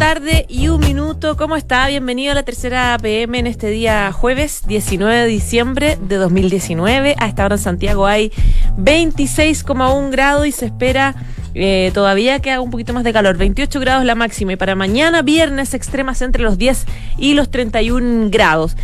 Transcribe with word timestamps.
tarde 0.00 0.46
y 0.48 0.68
un 0.68 0.80
minuto. 0.80 1.36
¿Cómo 1.36 1.56
está? 1.56 1.86
Bienvenido 1.86 2.32
a 2.32 2.34
la 2.34 2.42
tercera 2.42 2.96
PM 3.02 3.38
en 3.38 3.46
este 3.46 3.68
día 3.68 4.10
jueves 4.12 4.62
19 4.66 5.14
de 5.14 5.26
diciembre 5.26 5.98
de 6.00 6.16
2019. 6.16 7.16
A 7.18 7.28
esta 7.28 7.44
hora 7.44 7.56
en 7.56 7.60
Santiago 7.60 8.06
hay 8.06 8.32
26,1 8.78 10.10
grados 10.10 10.46
y 10.46 10.52
se 10.52 10.64
espera 10.64 11.14
eh, 11.52 11.90
todavía 11.92 12.40
que 12.40 12.50
haga 12.50 12.62
un 12.62 12.70
poquito 12.70 12.94
más 12.94 13.04
de 13.04 13.12
calor. 13.12 13.36
28 13.36 13.78
grados 13.78 14.06
la 14.06 14.14
máxima 14.14 14.54
y 14.54 14.56
para 14.56 14.74
mañana 14.74 15.20
viernes 15.20 15.74
extremas 15.74 16.22
entre 16.22 16.44
los 16.44 16.56
10 16.56 16.86
y 17.18 17.34
los 17.34 17.50
31 17.50 18.30
grados. 18.30 18.78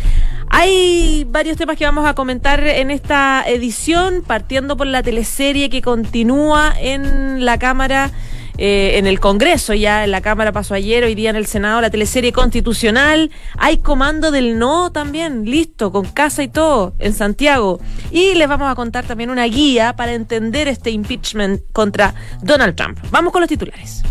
Hay 0.51 1.25
varios 1.31 1.57
temas 1.57 1.77
que 1.77 1.85
vamos 1.85 2.07
a 2.07 2.13
comentar 2.13 2.63
en 2.63 2.91
esta 2.91 3.43
edición, 3.47 4.21
partiendo 4.25 4.77
por 4.77 4.85
la 4.85 5.01
teleserie 5.01 5.71
que 5.71 5.81
continúa 5.81 6.75
en 6.79 7.43
la 7.43 7.57
Cámara 7.57 8.11
eh, 8.57 8.97
en 8.97 9.07
el 9.07 9.19
Congreso, 9.19 9.73
ya 9.73 10.03
en 10.03 10.11
la 10.11 10.21
Cámara 10.21 10.51
pasó 10.51 10.73
ayer, 10.73 11.03
hoy 11.03 11.15
día 11.15 11.29
en 11.29 11.35
el 11.35 11.45
Senado, 11.45 11.81
la 11.81 11.89
teleserie 11.89 12.31
constitucional. 12.31 13.31
Hay 13.57 13.77
comando 13.77 14.31
del 14.31 14.57
no 14.57 14.91
también, 14.91 15.45
listo, 15.45 15.91
con 15.91 16.05
casa 16.05 16.43
y 16.43 16.47
todo, 16.47 16.93
en 16.99 17.13
Santiago. 17.13 17.79
Y 18.11 18.33
les 18.35 18.47
vamos 18.47 18.71
a 18.71 18.75
contar 18.75 19.05
también 19.05 19.29
una 19.29 19.45
guía 19.45 19.95
para 19.95 20.13
entender 20.13 20.67
este 20.67 20.89
impeachment 20.91 21.61
contra 21.71 22.13
Donald 22.41 22.75
Trump. 22.75 22.97
Vamos 23.11 23.31
con 23.31 23.41
los 23.41 23.49
titulares. 23.49 24.03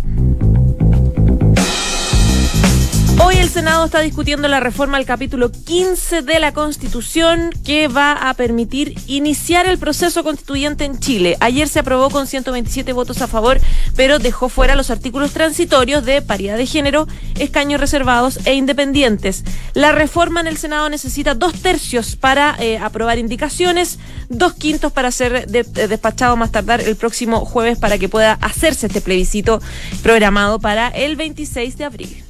Hoy 3.18 3.36
el 3.36 3.48
Senado 3.48 3.86
está 3.86 4.00
discutiendo 4.00 4.46
la 4.46 4.60
reforma 4.60 4.98
al 4.98 5.06
capítulo 5.06 5.50
15 5.50 6.20
de 6.20 6.38
la 6.38 6.52
Constitución 6.52 7.50
que 7.64 7.88
va 7.88 8.12
a 8.12 8.34
permitir 8.34 8.94
iniciar 9.06 9.66
el 9.66 9.78
proceso 9.78 10.22
constituyente 10.22 10.84
en 10.84 11.00
Chile. 11.00 11.38
Ayer 11.40 11.66
se 11.66 11.78
aprobó 11.78 12.10
con 12.10 12.26
127 12.26 12.92
votos 12.92 13.22
a 13.22 13.26
favor, 13.26 13.58
pero 13.96 14.18
dejó 14.18 14.50
fuera 14.50 14.76
los 14.76 14.90
artículos 14.90 15.32
transitorios 15.32 16.04
de 16.04 16.20
paridad 16.20 16.58
de 16.58 16.66
género, 16.66 17.08
escaños 17.38 17.80
reservados 17.80 18.38
e 18.44 18.54
independientes. 18.54 19.44
La 19.72 19.92
reforma 19.92 20.40
en 20.40 20.48
el 20.48 20.58
Senado 20.58 20.90
necesita 20.90 21.34
dos 21.34 21.54
tercios 21.54 22.16
para 22.16 22.54
eh, 22.58 22.76
aprobar 22.76 23.18
indicaciones, 23.18 23.98
dos 24.28 24.52
quintos 24.52 24.92
para 24.92 25.10
ser 25.10 25.46
despachado 25.46 26.36
más 26.36 26.52
tardar 26.52 26.82
el 26.82 26.96
próximo 26.96 27.46
jueves 27.46 27.78
para 27.78 27.96
que 27.96 28.10
pueda 28.10 28.34
hacerse 28.34 28.88
este 28.88 29.00
plebiscito 29.00 29.62
programado 30.02 30.58
para 30.58 30.88
el 30.88 31.16
26 31.16 31.78
de 31.78 31.84
abril 31.84 32.26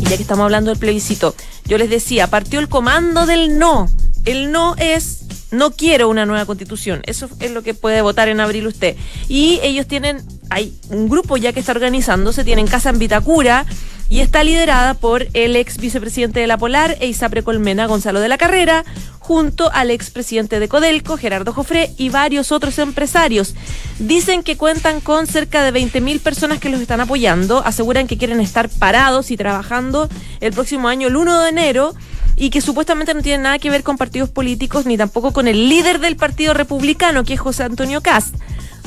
ya 0.00 0.16
que 0.16 0.22
estamos 0.22 0.44
hablando 0.44 0.70
del 0.70 0.78
plebiscito, 0.78 1.34
yo 1.64 1.78
les 1.78 1.90
decía, 1.90 2.26
partió 2.28 2.60
el 2.60 2.68
comando 2.68 3.26
del 3.26 3.58
no. 3.58 3.88
El 4.24 4.52
no 4.52 4.74
es 4.76 5.24
no 5.50 5.70
quiero 5.70 6.08
una 6.08 6.26
nueva 6.26 6.44
constitución. 6.44 7.02
Eso 7.06 7.28
es 7.40 7.50
lo 7.50 7.62
que 7.62 7.74
puede 7.74 8.02
votar 8.02 8.28
en 8.28 8.40
abril 8.40 8.66
usted. 8.66 8.96
Y 9.28 9.60
ellos 9.62 9.86
tienen, 9.86 10.22
hay 10.50 10.76
un 10.90 11.08
grupo 11.08 11.36
ya 11.36 11.52
que 11.52 11.60
está 11.60 11.72
organizándose, 11.72 12.44
tienen 12.44 12.66
casa 12.66 12.90
en 12.90 12.98
Vitacura 12.98 13.66
y 14.08 14.20
está 14.20 14.42
liderada 14.42 14.94
por 14.94 15.26
el 15.34 15.56
ex 15.56 15.78
vicepresidente 15.78 16.40
de 16.40 16.46
la 16.46 16.58
Polar 16.58 16.96
e 17.00 17.08
Isapre 17.08 17.42
Colmena, 17.42 17.86
Gonzalo 17.86 18.20
de 18.20 18.28
la 18.28 18.38
Carrera, 18.38 18.84
junto 19.18 19.70
al 19.72 19.90
expresidente 19.90 20.58
de 20.58 20.68
Codelco, 20.68 21.18
Gerardo 21.18 21.52
Jofré, 21.52 21.90
y 21.98 22.08
varios 22.08 22.50
otros 22.50 22.78
empresarios. 22.78 23.54
Dicen 23.98 24.42
que 24.42 24.56
cuentan 24.56 25.00
con 25.00 25.26
cerca 25.26 25.62
de 25.62 25.78
20.000 25.78 26.20
personas 26.20 26.58
que 26.58 26.70
los 26.70 26.80
están 26.80 27.00
apoyando, 27.00 27.62
aseguran 27.64 28.06
que 28.06 28.16
quieren 28.16 28.40
estar 28.40 28.70
parados 28.70 29.30
y 29.30 29.36
trabajando 29.36 30.08
el 30.40 30.52
próximo 30.52 30.88
año, 30.88 31.08
el 31.08 31.16
1 31.16 31.42
de 31.42 31.48
enero, 31.50 31.94
y 32.36 32.50
que 32.50 32.62
supuestamente 32.62 33.12
no 33.12 33.20
tienen 33.20 33.42
nada 33.42 33.58
que 33.58 33.68
ver 33.68 33.82
con 33.82 33.98
partidos 33.98 34.30
políticos 34.30 34.86
ni 34.86 34.96
tampoco 34.96 35.32
con 35.32 35.48
el 35.48 35.68
líder 35.68 35.98
del 35.98 36.16
Partido 36.16 36.54
Republicano, 36.54 37.24
que 37.24 37.34
es 37.34 37.40
José 37.40 37.64
Antonio 37.64 38.00
Cast. 38.00 38.34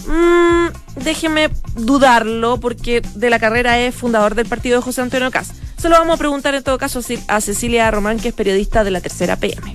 Mm, 0.07 0.67
déjeme 1.03 1.49
dudarlo, 1.75 2.59
porque 2.59 3.01
de 3.15 3.29
la 3.29 3.39
carrera 3.39 3.79
es 3.79 3.95
fundador 3.95 4.35
del 4.35 4.47
partido 4.47 4.77
de 4.77 4.83
José 4.83 5.01
Antonio 5.01 5.31
Cast. 5.31 5.53
Se 5.77 5.89
lo 5.89 5.97
vamos 5.97 6.15
a 6.15 6.17
preguntar 6.17 6.53
en 6.53 6.63
todo 6.63 6.77
caso 6.77 7.01
a 7.27 7.41
Cecilia 7.41 7.89
Román, 7.89 8.19
que 8.19 8.29
es 8.29 8.33
periodista 8.33 8.83
de 8.83 8.91
la 8.91 9.01
tercera 9.01 9.35
PM. 9.35 9.73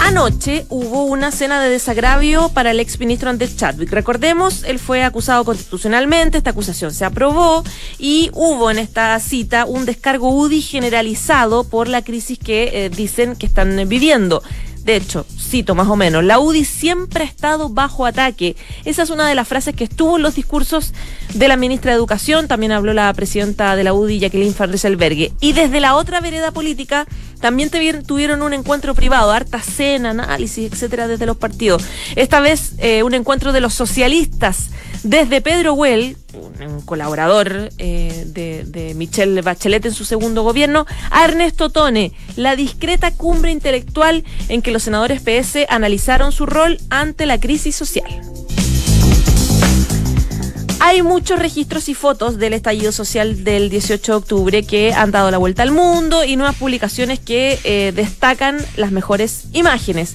Anoche 0.00 0.66
hubo 0.68 1.04
una 1.04 1.30
cena 1.30 1.62
de 1.62 1.70
desagravio 1.70 2.50
para 2.50 2.72
el 2.72 2.80
exministro 2.80 3.30
Andrés 3.30 3.56
Chadwick. 3.56 3.90
Recordemos, 3.90 4.62
él 4.64 4.78
fue 4.78 5.02
acusado 5.02 5.44
constitucionalmente, 5.44 6.36
esta 6.36 6.50
acusación 6.50 6.92
se 6.92 7.04
aprobó 7.04 7.64
y 7.98 8.30
hubo 8.34 8.70
en 8.70 8.78
esta 8.78 9.18
cita 9.18 9.64
un 9.64 9.86
descargo 9.86 10.28
UDI 10.30 10.60
generalizado 10.60 11.64
por 11.64 11.88
la 11.88 12.02
crisis 12.02 12.38
que 12.38 12.84
eh, 12.84 12.90
dicen 12.90 13.34
que 13.34 13.46
están 13.46 13.88
viviendo. 13.88 14.42
De 14.84 14.96
hecho, 14.96 15.26
cito 15.38 15.74
más 15.74 15.88
o 15.88 15.96
menos, 15.96 16.22
la 16.22 16.38
UDI 16.38 16.64
siempre 16.64 17.24
ha 17.24 17.26
estado 17.26 17.70
bajo 17.70 18.04
ataque. 18.04 18.54
Esa 18.84 19.02
es 19.02 19.10
una 19.10 19.26
de 19.26 19.34
las 19.34 19.48
frases 19.48 19.74
que 19.74 19.84
estuvo 19.84 20.16
en 20.16 20.22
los 20.22 20.34
discursos 20.34 20.92
de 21.34 21.48
la 21.48 21.56
ministra 21.56 21.90
de 21.90 21.96
Educación, 21.96 22.48
también 22.48 22.72
habló 22.72 22.92
la 22.92 23.12
presidenta 23.12 23.74
de 23.76 23.84
la 23.84 23.92
UDI, 23.92 24.20
Jacqueline 24.20 24.54
Fardes 24.54 24.84
Albergue. 24.84 25.32
Y 25.40 25.52
desde 25.52 25.80
la 25.80 25.96
otra 25.96 26.20
vereda 26.20 26.52
política, 26.52 27.06
también 27.40 27.70
tuvieron 28.06 28.42
un 28.42 28.52
encuentro 28.52 28.94
privado, 28.94 29.32
harta 29.32 29.60
cena, 29.60 30.10
análisis, 30.10 30.72
etcétera, 30.72 31.08
desde 31.08 31.26
los 31.26 31.36
partidos. 31.36 31.82
Esta 32.14 32.40
vez 32.40 32.74
eh, 32.78 33.02
un 33.02 33.14
encuentro 33.14 33.52
de 33.52 33.60
los 33.60 33.74
socialistas, 33.74 34.70
desde 35.02 35.40
Pedro 35.40 35.74
Well, 35.74 36.16
un 36.66 36.80
colaborador 36.82 37.70
eh, 37.78 38.24
de, 38.26 38.64
de, 38.64 38.94
Michelle 38.94 39.42
Bachelet 39.42 39.84
en 39.84 39.92
su 39.92 40.04
segundo 40.04 40.42
gobierno, 40.42 40.86
a 41.10 41.24
Ernesto 41.24 41.68
Tone, 41.68 42.12
la 42.36 42.56
discreta 42.56 43.10
cumbre 43.10 43.50
intelectual 43.50 44.24
en 44.48 44.62
que 44.62 44.70
los 44.70 44.84
senadores 44.84 45.20
PS 45.20 45.66
analizaron 45.68 46.32
su 46.32 46.46
rol 46.46 46.78
ante 46.90 47.26
la 47.26 47.38
crisis 47.38 47.74
social. 47.74 48.08
Hay 50.86 51.02
muchos 51.02 51.38
registros 51.38 51.88
y 51.88 51.94
fotos 51.94 52.36
del 52.36 52.52
estallido 52.52 52.92
social 52.92 53.42
del 53.42 53.70
18 53.70 54.12
de 54.12 54.18
octubre 54.18 54.62
que 54.64 54.92
han 54.92 55.12
dado 55.12 55.30
la 55.30 55.38
vuelta 55.38 55.62
al 55.62 55.70
mundo 55.70 56.24
y 56.24 56.36
nuevas 56.36 56.56
publicaciones 56.56 57.18
que 57.18 57.58
eh, 57.64 57.92
destacan 57.96 58.58
las 58.76 58.92
mejores 58.92 59.44
imágenes 59.54 60.14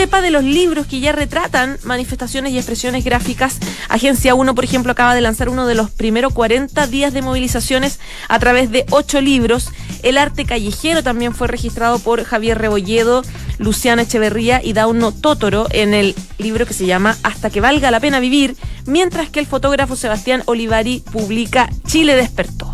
sepa 0.00 0.22
de 0.22 0.30
los 0.30 0.44
libros 0.44 0.86
que 0.86 0.98
ya 0.98 1.12
retratan 1.12 1.78
manifestaciones 1.84 2.54
y 2.54 2.56
expresiones 2.56 3.04
gráficas. 3.04 3.58
Agencia 3.90 4.34
1, 4.34 4.54
por 4.54 4.64
ejemplo, 4.64 4.92
acaba 4.92 5.14
de 5.14 5.20
lanzar 5.20 5.50
uno 5.50 5.66
de 5.66 5.74
los 5.74 5.90
primeros 5.90 6.32
40 6.32 6.86
días 6.86 7.12
de 7.12 7.20
movilizaciones 7.20 8.00
a 8.26 8.38
través 8.38 8.70
de 8.70 8.86
ocho 8.88 9.20
libros. 9.20 9.68
El 10.02 10.16
arte 10.16 10.46
callejero 10.46 11.02
también 11.02 11.34
fue 11.34 11.48
registrado 11.48 11.98
por 11.98 12.24
Javier 12.24 12.56
Rebolledo, 12.56 13.20
Luciana 13.58 14.00
Echeverría 14.00 14.62
y 14.64 14.72
Dauno 14.72 15.12
Totoro 15.12 15.66
en 15.70 15.92
el 15.92 16.14
libro 16.38 16.64
que 16.64 16.72
se 16.72 16.86
llama 16.86 17.18
Hasta 17.22 17.50
que 17.50 17.60
valga 17.60 17.90
la 17.90 18.00
pena 18.00 18.20
vivir, 18.20 18.56
mientras 18.86 19.28
que 19.28 19.40
el 19.40 19.46
fotógrafo 19.46 19.96
Sebastián 19.96 20.42
Olivari 20.46 21.04
publica 21.12 21.68
Chile 21.86 22.16
despertó. 22.16 22.69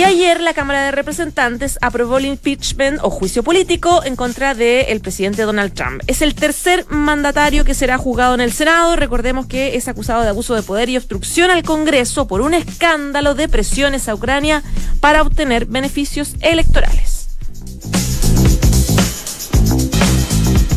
Y 0.00 0.04
ayer 0.04 0.40
la 0.40 0.54
Cámara 0.54 0.82
de 0.82 0.92
Representantes 0.92 1.78
aprobó 1.82 2.16
el 2.16 2.24
impeachment 2.24 3.00
o 3.02 3.10
juicio 3.10 3.42
político 3.42 4.02
en 4.02 4.16
contra 4.16 4.54
del 4.54 4.98
presidente 5.02 5.42
Donald 5.42 5.74
Trump. 5.74 6.00
Es 6.06 6.22
el 6.22 6.34
tercer 6.34 6.86
mandatario 6.88 7.66
que 7.66 7.74
será 7.74 7.98
juzgado 7.98 8.32
en 8.32 8.40
el 8.40 8.50
Senado. 8.50 8.96
Recordemos 8.96 9.44
que 9.44 9.76
es 9.76 9.88
acusado 9.88 10.22
de 10.22 10.30
abuso 10.30 10.54
de 10.54 10.62
poder 10.62 10.88
y 10.88 10.96
obstrucción 10.96 11.50
al 11.50 11.64
Congreso 11.64 12.26
por 12.26 12.40
un 12.40 12.54
escándalo 12.54 13.34
de 13.34 13.46
presiones 13.50 14.08
a 14.08 14.14
Ucrania 14.14 14.62
para 15.00 15.20
obtener 15.20 15.66
beneficios 15.66 16.34
electorales. 16.40 17.28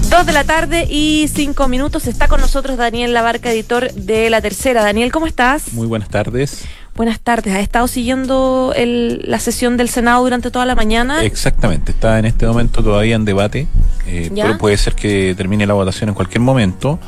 Dos 0.10 0.26
de 0.26 0.34
la 0.34 0.44
tarde 0.44 0.86
y 0.90 1.30
cinco 1.34 1.70
minutos. 1.70 2.08
Está 2.08 2.28
con 2.28 2.42
nosotros 2.42 2.76
Daniel 2.76 3.14
Labarca, 3.14 3.54
editor 3.54 3.90
de 3.94 4.30
La 4.30 4.42
Tercera. 4.42 4.84
Daniel, 4.84 5.14
¿cómo 5.14 5.28
estás? 5.28 5.72
Muy 5.72 5.88
buenas 5.88 6.10
tardes. 6.10 6.66
Buenas 6.96 7.20
tardes. 7.20 7.56
¿Ha 7.56 7.60
estado 7.60 7.88
siguiendo 7.88 8.74
la 8.76 9.40
sesión 9.40 9.78
del 9.78 9.90
Senado 9.90 10.24
durante 10.24 10.52
toda 10.52 10.66
la 10.66 10.76
mañana? 10.76 11.24
Exactamente. 11.24 11.92
Está 11.92 12.20
en 12.20 12.26
este 12.26 12.46
momento 12.46 12.84
todavía 12.84 13.16
en 13.16 13.26
debate. 13.26 13.68
Eh, 14.06 14.32
pero 14.34 14.58
puede 14.60 14.78
ser 14.78 14.94
que 14.94 15.34
termine 15.36 15.66
la 15.66 15.74
votación 15.74 16.10
en 16.10 16.16
cualquier 16.16 16.42
momento. 16.42 17.00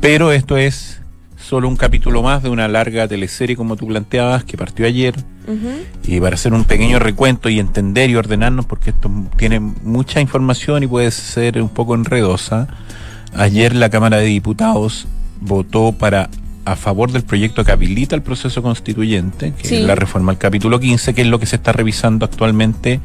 Pero 0.00 0.32
esto 0.32 0.56
es 0.56 1.00
solo 1.36 1.68
un 1.68 1.76
capítulo 1.76 2.22
más 2.22 2.42
de 2.42 2.48
una 2.48 2.66
larga 2.66 3.06
teleserie, 3.06 3.56
como 3.56 3.76
tú 3.76 3.86
planteabas, 3.86 4.44
que 4.44 4.56
partió 4.56 4.86
ayer. 4.86 5.14
Y 6.04 6.20
para 6.20 6.34
hacer 6.34 6.52
un 6.52 6.64
pequeño 6.64 7.00
recuento 7.00 7.48
y 7.48 7.58
entender 7.58 8.08
y 8.08 8.14
ordenarnos, 8.14 8.66
porque 8.66 8.90
esto 8.90 9.10
tiene 9.36 9.58
mucha 9.58 10.20
información 10.20 10.84
y 10.84 10.86
puede 10.86 11.10
ser 11.10 11.60
un 11.60 11.68
poco 11.68 11.94
enredosa. 11.94 12.68
Ayer 13.34 13.74
la 13.74 13.90
Cámara 13.90 14.18
de 14.18 14.26
Diputados 14.26 15.08
votó 15.40 15.92
para 15.92 16.30
a 16.70 16.76
favor 16.76 17.10
del 17.10 17.22
proyecto 17.22 17.64
que 17.64 17.72
habilita 17.72 18.14
el 18.14 18.22
proceso 18.22 18.62
constituyente, 18.62 19.52
que 19.60 19.80
es 19.80 19.82
la 19.82 19.96
reforma 19.96 20.30
al 20.30 20.38
capítulo 20.38 20.78
15, 20.78 21.14
que 21.14 21.22
es 21.22 21.26
lo 21.26 21.40
que 21.40 21.46
se 21.46 21.56
está 21.56 21.72
revisando 21.72 22.24
actualmente 22.24 23.00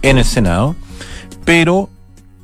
en 0.00 0.18
el 0.18 0.24
Senado, 0.24 0.74
pero 1.44 1.90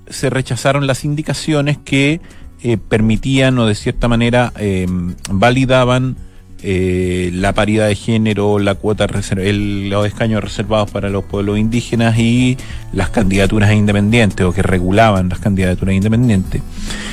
se 0.09 0.29
rechazaron 0.29 0.87
las 0.87 1.05
indicaciones 1.05 1.79
que 1.79 2.21
eh, 2.63 2.77
permitían 2.77 3.59
o 3.59 3.67
de 3.67 3.75
cierta 3.75 4.09
manera 4.09 4.53
em, 4.57 5.15
validaban 5.31 6.17
eh, 6.63 7.31
la 7.35 7.53
paridad 7.53 7.87
de 7.87 7.95
género, 7.95 8.59
la 8.59 8.75
cuota 8.75 9.07
el, 9.37 9.91
los 9.91 10.07
escaños 10.07 10.43
reservados 10.43 10.91
para 10.91 11.09
los 11.09 11.25
pueblos 11.25 11.57
indígenas 11.57 12.19
y 12.19 12.57
las 12.93 13.11
candidaturas 13.11 13.73
independientes 13.73 14.45
o 14.45 14.53
que 14.53 14.63
regulaban 14.63 15.29
las 15.29 15.39
candidaturas 15.39 15.95
independientes. 15.95 16.61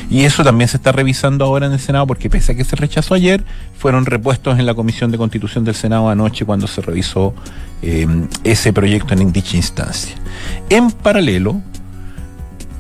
Y 0.10 0.24
eso 0.24 0.44
también 0.44 0.68
se 0.68 0.78
está 0.78 0.92
revisando 0.92 1.46
ahora 1.46 1.68
en 1.68 1.74
el 1.74 1.80
Senado 1.80 2.08
porque 2.08 2.30
pese 2.30 2.54
a 2.54 2.56
que 2.56 2.64
se 2.64 2.76
rechazó 2.76 3.14
ayer, 3.14 3.44
fueron 3.78 4.06
repuestos 4.06 4.58
en 4.58 4.66
la 4.66 4.74
Comisión 4.74 5.12
de 5.12 5.18
Constitución 5.20 5.64
del 5.64 5.76
Senado 5.76 6.10
anoche 6.10 6.46
cuando 6.46 6.66
se 6.66 6.82
revisó 6.82 7.36
eh, 7.84 8.08
ese 8.44 8.74
proyecto 8.74 9.14
en 9.14 9.32
dicha 9.32 9.58
instancia. 9.58 10.16
En 10.70 10.90
paralelo, 10.90 11.62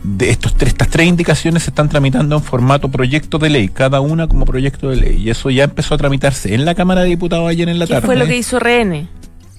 de 0.06 0.30
estos 0.30 0.54
tres, 0.56 0.69
estas 0.69 0.90
tres 0.90 1.07
indicaciones 1.07 1.63
se 1.63 1.72
están 1.72 1.90
tramitando 1.90 2.36
en 2.36 2.44
formato 2.44 2.90
proyecto 2.90 3.40
de 3.40 3.50
ley, 3.50 3.69
cada 3.69 4.02
una 4.02 4.28
como 4.28 4.46
proyecto 4.46 4.90
de 4.90 4.98
ley. 4.98 5.24
Y 5.24 5.30
eso 5.30 5.50
ya 5.50 5.63
empezó 5.63 5.96
a 5.96 5.98
tramitarse 5.98 6.54
en 6.54 6.63
la 6.63 6.75
Cámara 6.75 7.02
de 7.02 7.07
Diputados 7.10 7.50
ayer 7.50 7.68
en 7.69 7.80
la 7.80 7.88
tarde. 7.88 8.02
¿Qué 8.02 8.06
fue 8.06 8.16
lo 8.16 8.25
que 8.25 8.38
hizo 8.38 8.60
RN? 8.60 9.07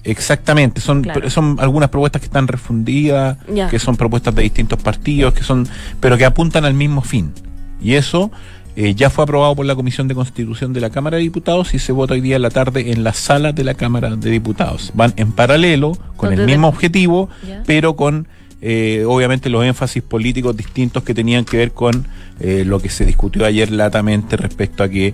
Exactamente, 0.03 0.79
son, 0.79 1.05
son 1.27 1.57
algunas 1.59 1.89
propuestas 1.89 2.21
que 2.21 2.27
están 2.27 2.47
refundidas, 2.47 3.37
que 3.69 3.77
son 3.77 3.97
propuestas 3.97 4.33
de 4.33 4.43
distintos 4.43 4.81
partidos, 4.81 5.33
que 5.33 5.43
son, 5.43 5.67
pero 5.99 6.17
que 6.17 6.23
apuntan 6.23 6.63
al 6.63 6.73
mismo 6.73 7.01
fin. 7.01 7.33
Y 7.81 7.95
eso 7.95 8.31
eh, 8.77 8.95
ya 8.95 9.09
fue 9.09 9.23
aprobado 9.25 9.53
por 9.53 9.65
la 9.65 9.75
Comisión 9.75 10.07
de 10.07 10.15
Constitución 10.15 10.71
de 10.71 10.79
la 10.79 10.91
Cámara 10.91 11.17
de 11.17 11.23
Diputados 11.23 11.73
y 11.73 11.79
se 11.79 11.91
vota 11.91 12.13
hoy 12.13 12.21
día 12.21 12.37
en 12.37 12.41
la 12.41 12.51
tarde 12.51 12.91
en 12.91 13.03
la 13.03 13.11
sala 13.11 13.51
de 13.51 13.65
la 13.65 13.73
Cámara 13.73 14.15
de 14.15 14.29
Diputados. 14.29 14.91
Van 14.93 15.13
en 15.17 15.33
paralelo, 15.33 15.97
con 16.15 16.31
el 16.31 16.45
mismo 16.45 16.69
objetivo, 16.69 17.27
pero 17.65 17.97
con 17.97 18.29
eh, 18.61 19.03
obviamente 19.07 19.49
los 19.49 19.63
énfasis 19.63 20.01
políticos 20.01 20.57
distintos 20.57 21.03
que 21.03 21.13
tenían 21.13 21.45
que 21.45 21.57
ver 21.57 21.71
con 21.71 22.07
eh, 22.39 22.63
lo 22.65 22.79
que 22.79 22.89
se 22.89 23.05
discutió 23.05 23.45
ayer 23.45 23.71
latamente 23.71 24.37
respecto 24.37 24.83
a 24.83 24.89
que 24.89 25.13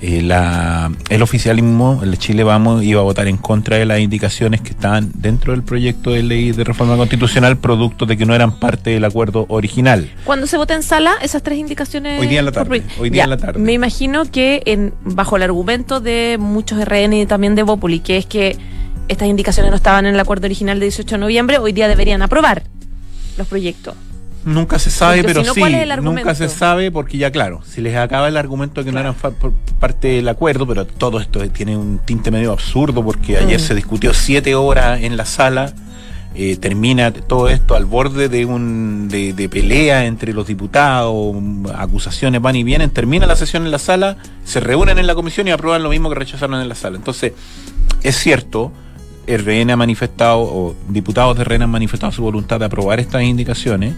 eh, 0.00 0.22
la, 0.22 0.92
el 1.08 1.22
oficialismo, 1.22 2.00
el 2.04 2.16
Chile 2.18 2.44
Vamos, 2.44 2.84
iba 2.84 3.00
a 3.00 3.02
votar 3.02 3.26
en 3.26 3.36
contra 3.36 3.78
de 3.78 3.84
las 3.84 3.98
indicaciones 3.98 4.60
que 4.60 4.70
estaban 4.70 5.10
dentro 5.16 5.52
del 5.52 5.64
proyecto 5.64 6.12
de 6.12 6.22
ley 6.22 6.52
de 6.52 6.62
reforma 6.62 6.96
constitucional, 6.96 7.58
producto 7.58 8.06
de 8.06 8.16
que 8.16 8.24
no 8.24 8.32
eran 8.32 8.60
parte 8.60 8.90
del 8.90 9.04
acuerdo 9.04 9.44
original. 9.48 10.08
Cuando 10.24 10.46
se 10.46 10.56
vota 10.56 10.74
en 10.74 10.84
sala, 10.84 11.14
esas 11.20 11.42
tres 11.42 11.58
indicaciones. 11.58 12.20
Hoy 12.20 12.28
día 12.28 12.38
en 12.38 12.44
la 12.44 12.52
tarde. 12.52 12.84
Hoy 13.00 13.10
día 13.10 13.24
en 13.24 13.30
la 13.30 13.38
tarde. 13.38 13.58
Me 13.58 13.72
imagino 13.72 14.24
que 14.30 14.62
en, 14.66 14.94
bajo 15.02 15.36
el 15.36 15.42
argumento 15.42 15.98
de 15.98 16.36
muchos 16.38 16.82
RN 16.84 17.14
y 17.14 17.26
también 17.26 17.56
de 17.56 17.64
Bopoli, 17.64 17.98
que 17.98 18.18
es 18.18 18.26
que 18.26 18.56
estas 19.08 19.28
indicaciones 19.28 19.70
no 19.70 19.76
estaban 19.76 20.06
en 20.06 20.14
el 20.14 20.20
acuerdo 20.20 20.46
original 20.46 20.78
de 20.78 20.86
18 20.86 21.16
de 21.16 21.18
noviembre, 21.18 21.58
hoy 21.58 21.72
día 21.72 21.88
deberían 21.88 22.22
aprobar 22.22 22.62
los 23.36 23.46
proyectos. 23.46 23.94
Nunca 24.44 24.78
se 24.78 24.90
sabe, 24.90 25.24
pero 25.24 25.44
sí, 25.44 25.60
nunca 26.00 26.34
se 26.34 26.48
sabe 26.48 26.90
porque 26.90 27.18
ya 27.18 27.30
claro, 27.30 27.60
si 27.66 27.80
les 27.80 27.96
acaba 27.96 28.28
el 28.28 28.36
argumento 28.36 28.84
que 28.84 28.92
no 28.92 29.00
eran 29.00 29.14
parte 29.80 30.08
del 30.08 30.28
acuerdo, 30.28 30.66
pero 30.66 30.86
todo 30.86 31.20
esto 31.20 31.46
tiene 31.50 31.76
un 31.76 31.98
tinte 31.98 32.30
medio 32.30 32.52
absurdo 32.52 33.04
porque 33.04 33.36
ayer 33.36 33.58
mm. 33.58 33.62
se 33.62 33.74
discutió 33.74 34.14
siete 34.14 34.54
horas 34.54 35.02
en 35.02 35.16
la 35.16 35.26
sala, 35.26 35.74
eh, 36.34 36.56
termina 36.56 37.12
todo 37.12 37.48
esto 37.48 37.74
al 37.74 37.84
borde 37.84 38.28
de 38.28 38.44
un 38.44 39.08
de, 39.08 39.48
pelea 39.48 40.06
entre 40.06 40.32
los 40.32 40.46
diputados, 40.46 41.36
acusaciones 41.74 42.40
van 42.40 42.54
y 42.54 42.62
vienen, 42.62 42.90
termina 42.90 43.26
la 43.26 43.34
sesión 43.34 43.64
en 43.64 43.72
la 43.72 43.78
sala, 43.78 44.18
se 44.44 44.60
reúnen 44.60 44.98
en 44.98 45.06
la 45.06 45.14
comisión 45.14 45.48
y 45.48 45.50
aprueban 45.50 45.82
lo 45.82 45.90
mismo 45.90 46.08
que 46.08 46.14
rechazaron 46.14 46.60
en 46.60 46.68
la 46.68 46.76
sala. 46.76 46.96
Entonces, 46.96 47.32
es 48.02 48.16
cierto, 48.16 48.72
RN 49.36 49.70
ha 49.70 49.76
manifestado, 49.76 50.40
o 50.40 50.74
diputados 50.88 51.36
de 51.36 51.44
RN 51.44 51.62
han 51.62 51.70
manifestado 51.70 52.12
su 52.12 52.22
voluntad 52.22 52.58
de 52.58 52.66
aprobar 52.66 53.00
estas 53.00 53.22
indicaciones. 53.22 53.94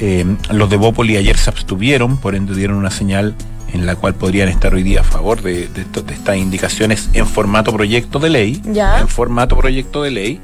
Eh, 0.00 0.24
los 0.50 0.70
de 0.70 0.76
Bópoli 0.76 1.16
ayer 1.16 1.36
se 1.36 1.50
abstuvieron, 1.50 2.16
por 2.16 2.34
ende 2.34 2.54
dieron 2.54 2.76
una 2.76 2.90
señal 2.90 3.34
en 3.72 3.86
la 3.86 3.96
cual 3.96 4.14
podrían 4.14 4.48
estar 4.48 4.74
hoy 4.74 4.82
día 4.82 5.00
a 5.00 5.04
favor 5.04 5.42
de, 5.42 5.68
estas 6.10 6.36
indicaciones 6.36 7.08
en 7.14 7.26
formato 7.26 7.72
proyecto 7.72 8.18
de 8.18 8.30
ley. 8.30 8.62
En 9.00 9.08
formato 9.08 9.56
proyecto 9.56 10.02
de 10.02 10.10
ley. 10.10 10.40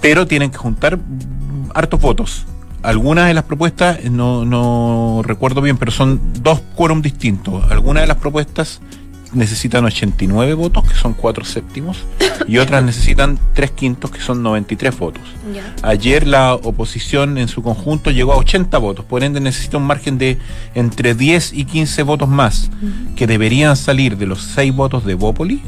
Pero 0.00 0.26
tienen 0.26 0.50
que 0.50 0.58
juntar 0.58 0.98
hartos 1.74 2.00
votos. 2.00 2.46
Algunas 2.82 3.28
de 3.28 3.34
las 3.34 3.44
propuestas, 3.44 4.02
no, 4.10 4.44
no 4.44 5.20
recuerdo 5.22 5.60
bien, 5.60 5.76
pero 5.76 5.90
son 5.92 6.20
dos 6.42 6.60
quórum 6.74 7.02
distintos. 7.02 7.70
Algunas 7.70 8.02
de 8.02 8.06
las 8.06 8.16
propuestas 8.16 8.80
necesitan 9.32 9.84
89 9.84 10.54
votos, 10.54 10.84
que 10.84 10.94
son 10.94 11.14
4 11.14 11.44
séptimos, 11.44 12.04
y 12.46 12.58
otras 12.58 12.82
necesitan 12.84 13.38
3 13.54 13.70
quintos, 13.72 14.10
que 14.10 14.20
son 14.20 14.42
93 14.42 14.98
votos. 14.98 15.22
Ayer 15.82 16.26
la 16.26 16.54
oposición 16.54 17.38
en 17.38 17.48
su 17.48 17.62
conjunto 17.62 18.10
llegó 18.10 18.32
a 18.32 18.36
80 18.36 18.76
votos, 18.78 19.04
por 19.04 19.22
ende 19.22 19.40
necesita 19.40 19.76
un 19.76 19.86
margen 19.86 20.18
de 20.18 20.38
entre 20.74 21.14
10 21.14 21.52
y 21.52 21.64
15 21.64 22.02
votos 22.02 22.28
más, 22.28 22.70
que 23.16 23.26
deberían 23.26 23.76
salir 23.76 24.16
de 24.16 24.26
los 24.26 24.42
6 24.42 24.74
votos 24.74 25.04
de 25.04 25.14
Bópoli, 25.14 25.62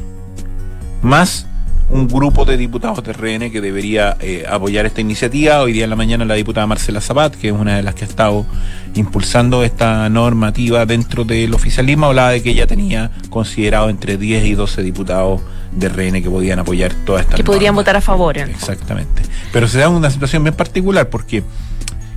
más 1.02 1.46
un 1.92 2.08
grupo 2.08 2.46
de 2.46 2.56
diputados 2.56 3.04
de 3.04 3.12
RN 3.12 3.50
que 3.50 3.60
debería 3.60 4.16
eh, 4.18 4.44
apoyar 4.48 4.86
esta 4.86 5.02
iniciativa. 5.02 5.60
Hoy 5.60 5.72
día 5.74 5.84
en 5.84 5.90
la 5.90 5.96
mañana 5.96 6.24
la 6.24 6.34
diputada 6.34 6.66
Marcela 6.66 7.02
Zapat, 7.02 7.34
que 7.36 7.48
es 7.48 7.52
una 7.52 7.76
de 7.76 7.82
las 7.82 7.94
que 7.94 8.04
ha 8.04 8.08
estado 8.08 8.46
impulsando 8.94 9.62
esta 9.62 10.08
normativa 10.08 10.86
dentro 10.86 11.24
del 11.24 11.52
oficialismo, 11.52 12.06
hablaba 12.06 12.30
de 12.30 12.42
que 12.42 12.50
ella 12.50 12.66
tenía 12.66 13.10
considerado 13.28 13.90
entre 13.90 14.16
10 14.16 14.44
y 14.46 14.54
12 14.54 14.82
diputados 14.82 15.42
de 15.70 15.88
RN 15.90 16.22
que 16.22 16.30
podían 16.30 16.58
apoyar 16.58 16.94
toda 17.04 17.20
esta 17.20 17.36
Que 17.36 17.44
podrían 17.44 17.74
votar 17.74 17.96
a 17.96 18.00
favor. 18.00 18.38
Exactamente. 18.38 19.22
Pero 19.52 19.68
se 19.68 19.78
da 19.78 19.90
una 19.90 20.10
situación 20.10 20.42
bien 20.44 20.54
particular 20.54 21.10
porque 21.10 21.42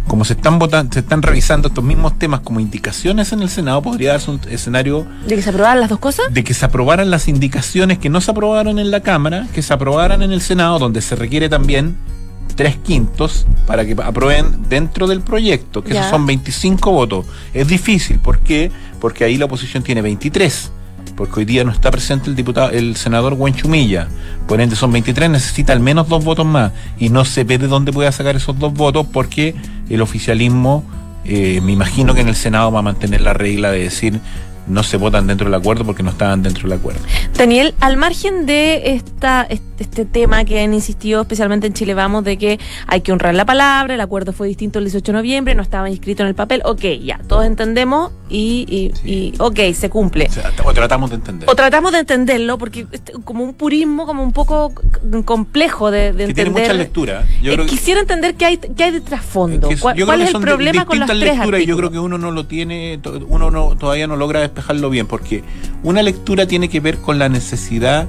como 0.07 0.25
se 0.25 0.33
están 0.33 0.59
votando, 0.59 0.93
se 0.93 0.99
están 0.99 1.21
revisando 1.21 1.67
estos 1.67 1.83
mismos 1.83 2.17
temas 2.17 2.41
como 2.41 2.59
indicaciones 2.59 3.31
en 3.33 3.41
el 3.41 3.49
Senado, 3.49 3.81
podría 3.81 4.11
darse 4.11 4.31
un 4.31 4.39
escenario 4.49 5.05
de 5.27 5.35
que 5.35 5.41
se 5.41 5.49
aprobaran 5.49 5.79
las 5.79 5.89
dos 5.89 5.99
cosas, 5.99 6.33
de 6.33 6.43
que 6.43 6.53
se 6.53 6.65
aprobaran 6.65 7.09
las 7.09 7.27
indicaciones 7.27 7.97
que 7.97 8.09
no 8.09 8.21
se 8.21 8.31
aprobaron 8.31 8.79
en 8.79 8.91
la 8.91 9.01
Cámara, 9.01 9.47
que 9.53 9.61
se 9.61 9.73
aprobaran 9.73 10.21
en 10.21 10.31
el 10.31 10.41
Senado, 10.41 10.79
donde 10.79 11.01
se 11.01 11.15
requiere 11.15 11.49
también 11.49 11.97
tres 12.55 12.77
quintos 12.77 13.45
para 13.67 13.85
que 13.85 13.95
aprueben 14.01 14.69
dentro 14.69 15.07
del 15.07 15.21
proyecto, 15.21 15.83
que 15.83 15.91
esos 15.93 16.07
son 16.07 16.25
25 16.25 16.91
votos. 16.91 17.25
Es 17.53 17.67
difícil, 17.67 18.19
¿por 18.19 18.39
qué? 18.39 18.71
Porque 18.99 19.23
ahí 19.23 19.37
la 19.37 19.45
oposición 19.45 19.83
tiene 19.83 20.01
23 20.01 20.71
porque 21.15 21.39
hoy 21.39 21.45
día 21.45 21.63
no 21.63 21.71
está 21.71 21.91
presente 21.91 22.29
el 22.29 22.35
diputado, 22.35 22.71
el 22.71 22.95
senador 22.95 23.37
Chumilla. 23.53 24.07
Por 24.47 24.61
ende, 24.61 24.75
son 24.75 24.91
23, 24.91 25.29
necesita 25.29 25.73
al 25.73 25.79
menos 25.79 26.09
dos 26.09 26.23
votos 26.23 26.45
más. 26.45 26.71
Y 26.99 27.09
no 27.09 27.25
se 27.25 27.43
ve 27.43 27.57
de 27.57 27.67
dónde 27.67 27.91
pueda 27.91 28.11
sacar 28.11 28.35
esos 28.35 28.57
dos 28.59 28.73
votos 28.73 29.07
porque 29.11 29.55
el 29.89 30.01
oficialismo, 30.01 30.83
eh, 31.23 31.61
me 31.61 31.71
imagino 31.71 32.13
que 32.13 32.21
en 32.21 32.27
el 32.27 32.35
Senado 32.35 32.71
va 32.71 32.79
a 32.79 32.83
mantener 32.83 33.21
la 33.21 33.33
regla 33.33 33.71
de 33.71 33.79
decir 33.79 34.19
no 34.67 34.83
se 34.83 34.97
votan 34.97 35.27
dentro 35.27 35.45
del 35.45 35.53
acuerdo 35.53 35.85
porque 35.85 36.03
no 36.03 36.11
estaban 36.11 36.43
dentro 36.43 36.63
del 36.63 36.79
acuerdo. 36.79 37.01
Daniel, 37.37 37.73
al 37.79 37.97
margen 37.97 38.45
de 38.45 38.95
esta, 38.95 39.47
este 39.79 40.05
tema 40.05 40.45
que 40.45 40.61
han 40.61 40.73
insistido 40.73 41.21
especialmente 41.21 41.67
en 41.67 41.73
Chile 41.73 41.93
Vamos 41.93 42.23
de 42.23 42.37
que 42.37 42.59
hay 42.87 43.01
que 43.01 43.11
honrar 43.11 43.35
la 43.35 43.45
palabra, 43.45 43.93
el 43.93 44.01
acuerdo 44.01 44.33
fue 44.33 44.47
distinto 44.47 44.79
el 44.79 44.85
18 44.85 45.11
de 45.11 45.17
noviembre, 45.17 45.55
no 45.55 45.61
estaba 45.61 45.89
inscrito 45.89 46.23
en 46.23 46.29
el 46.29 46.35
papel, 46.35 46.61
ok, 46.65 46.83
ya, 47.03 47.19
todos 47.27 47.45
entendemos 47.45 48.11
y, 48.29 48.91
y, 49.03 49.33
ok, 49.37 49.59
se 49.73 49.89
cumple. 49.89 50.29
O, 50.63 50.73
tratamos 50.73 51.09
de 51.11 51.17
entenderlo. 51.17 51.51
O 51.51 51.55
tratamos 51.55 51.91
de 51.91 51.99
entenderlo 51.99 52.57
porque 52.57 52.87
como 53.23 53.43
un 53.43 53.53
purismo 53.53 54.05
como 54.05 54.23
un 54.23 54.33
poco 54.33 54.73
complejo 55.25 55.91
de, 55.91 56.13
de 56.13 56.25
entender. 56.25 56.33
Tiene 56.33 56.49
mucha 56.49 56.73
lectura. 56.73 57.25
Eh, 57.43 57.65
quisiera 57.67 58.01
entender 58.01 58.35
qué 58.35 58.45
hay, 58.45 58.57
qué 58.57 58.83
hay 58.85 58.91
de 58.91 59.01
trasfondo. 59.01 59.69
¿Cuál, 59.79 60.21
es 60.21 60.33
el 60.33 60.41
problema 60.41 60.85
con 60.85 60.99
las 60.99 61.07
tres 61.07 61.37
Y 61.61 61.65
yo 61.65 61.77
creo 61.77 61.91
que 61.91 61.99
uno 61.99 62.17
no 62.17 62.31
lo 62.31 62.45
tiene, 62.45 62.99
uno 63.27 63.51
no 63.51 63.77
todavía 63.77 64.07
no 64.07 64.15
logra 64.15 64.43
despejarlo 64.55 64.89
bien, 64.89 65.05
porque 65.05 65.43
una 65.83 66.01
lectura 66.01 66.47
tiene 66.47 66.69
que 66.69 66.79
ver 66.79 66.97
con 66.97 67.19
la 67.19 67.29
necesidad 67.29 68.07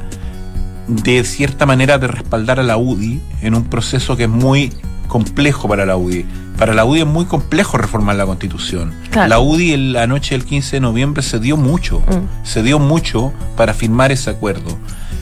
de 0.86 1.24
cierta 1.24 1.66
manera 1.66 1.98
de 1.98 2.06
respaldar 2.06 2.60
a 2.60 2.62
la 2.62 2.76
UDI 2.76 3.20
en 3.42 3.54
un 3.54 3.64
proceso 3.64 4.16
que 4.16 4.24
es 4.24 4.28
muy 4.28 4.72
complejo 5.08 5.68
para 5.68 5.84
la 5.84 5.96
UDI. 5.96 6.24
Para 6.56 6.72
la 6.72 6.84
UDI 6.84 7.00
es 7.00 7.06
muy 7.06 7.26
complejo 7.26 7.76
reformar 7.76 8.16
la 8.16 8.24
constitución. 8.24 8.94
La 9.12 9.40
UDI 9.40 9.72
en 9.72 9.92
la 9.92 10.06
noche 10.06 10.34
del 10.34 10.44
15 10.44 10.76
de 10.76 10.80
noviembre 10.80 11.22
se 11.22 11.38
dio 11.38 11.56
mucho, 11.56 12.00
mm. 12.00 12.46
se 12.46 12.62
dio 12.62 12.78
mucho 12.78 13.32
para 13.56 13.74
firmar 13.74 14.12
ese 14.12 14.30
acuerdo. 14.30 14.78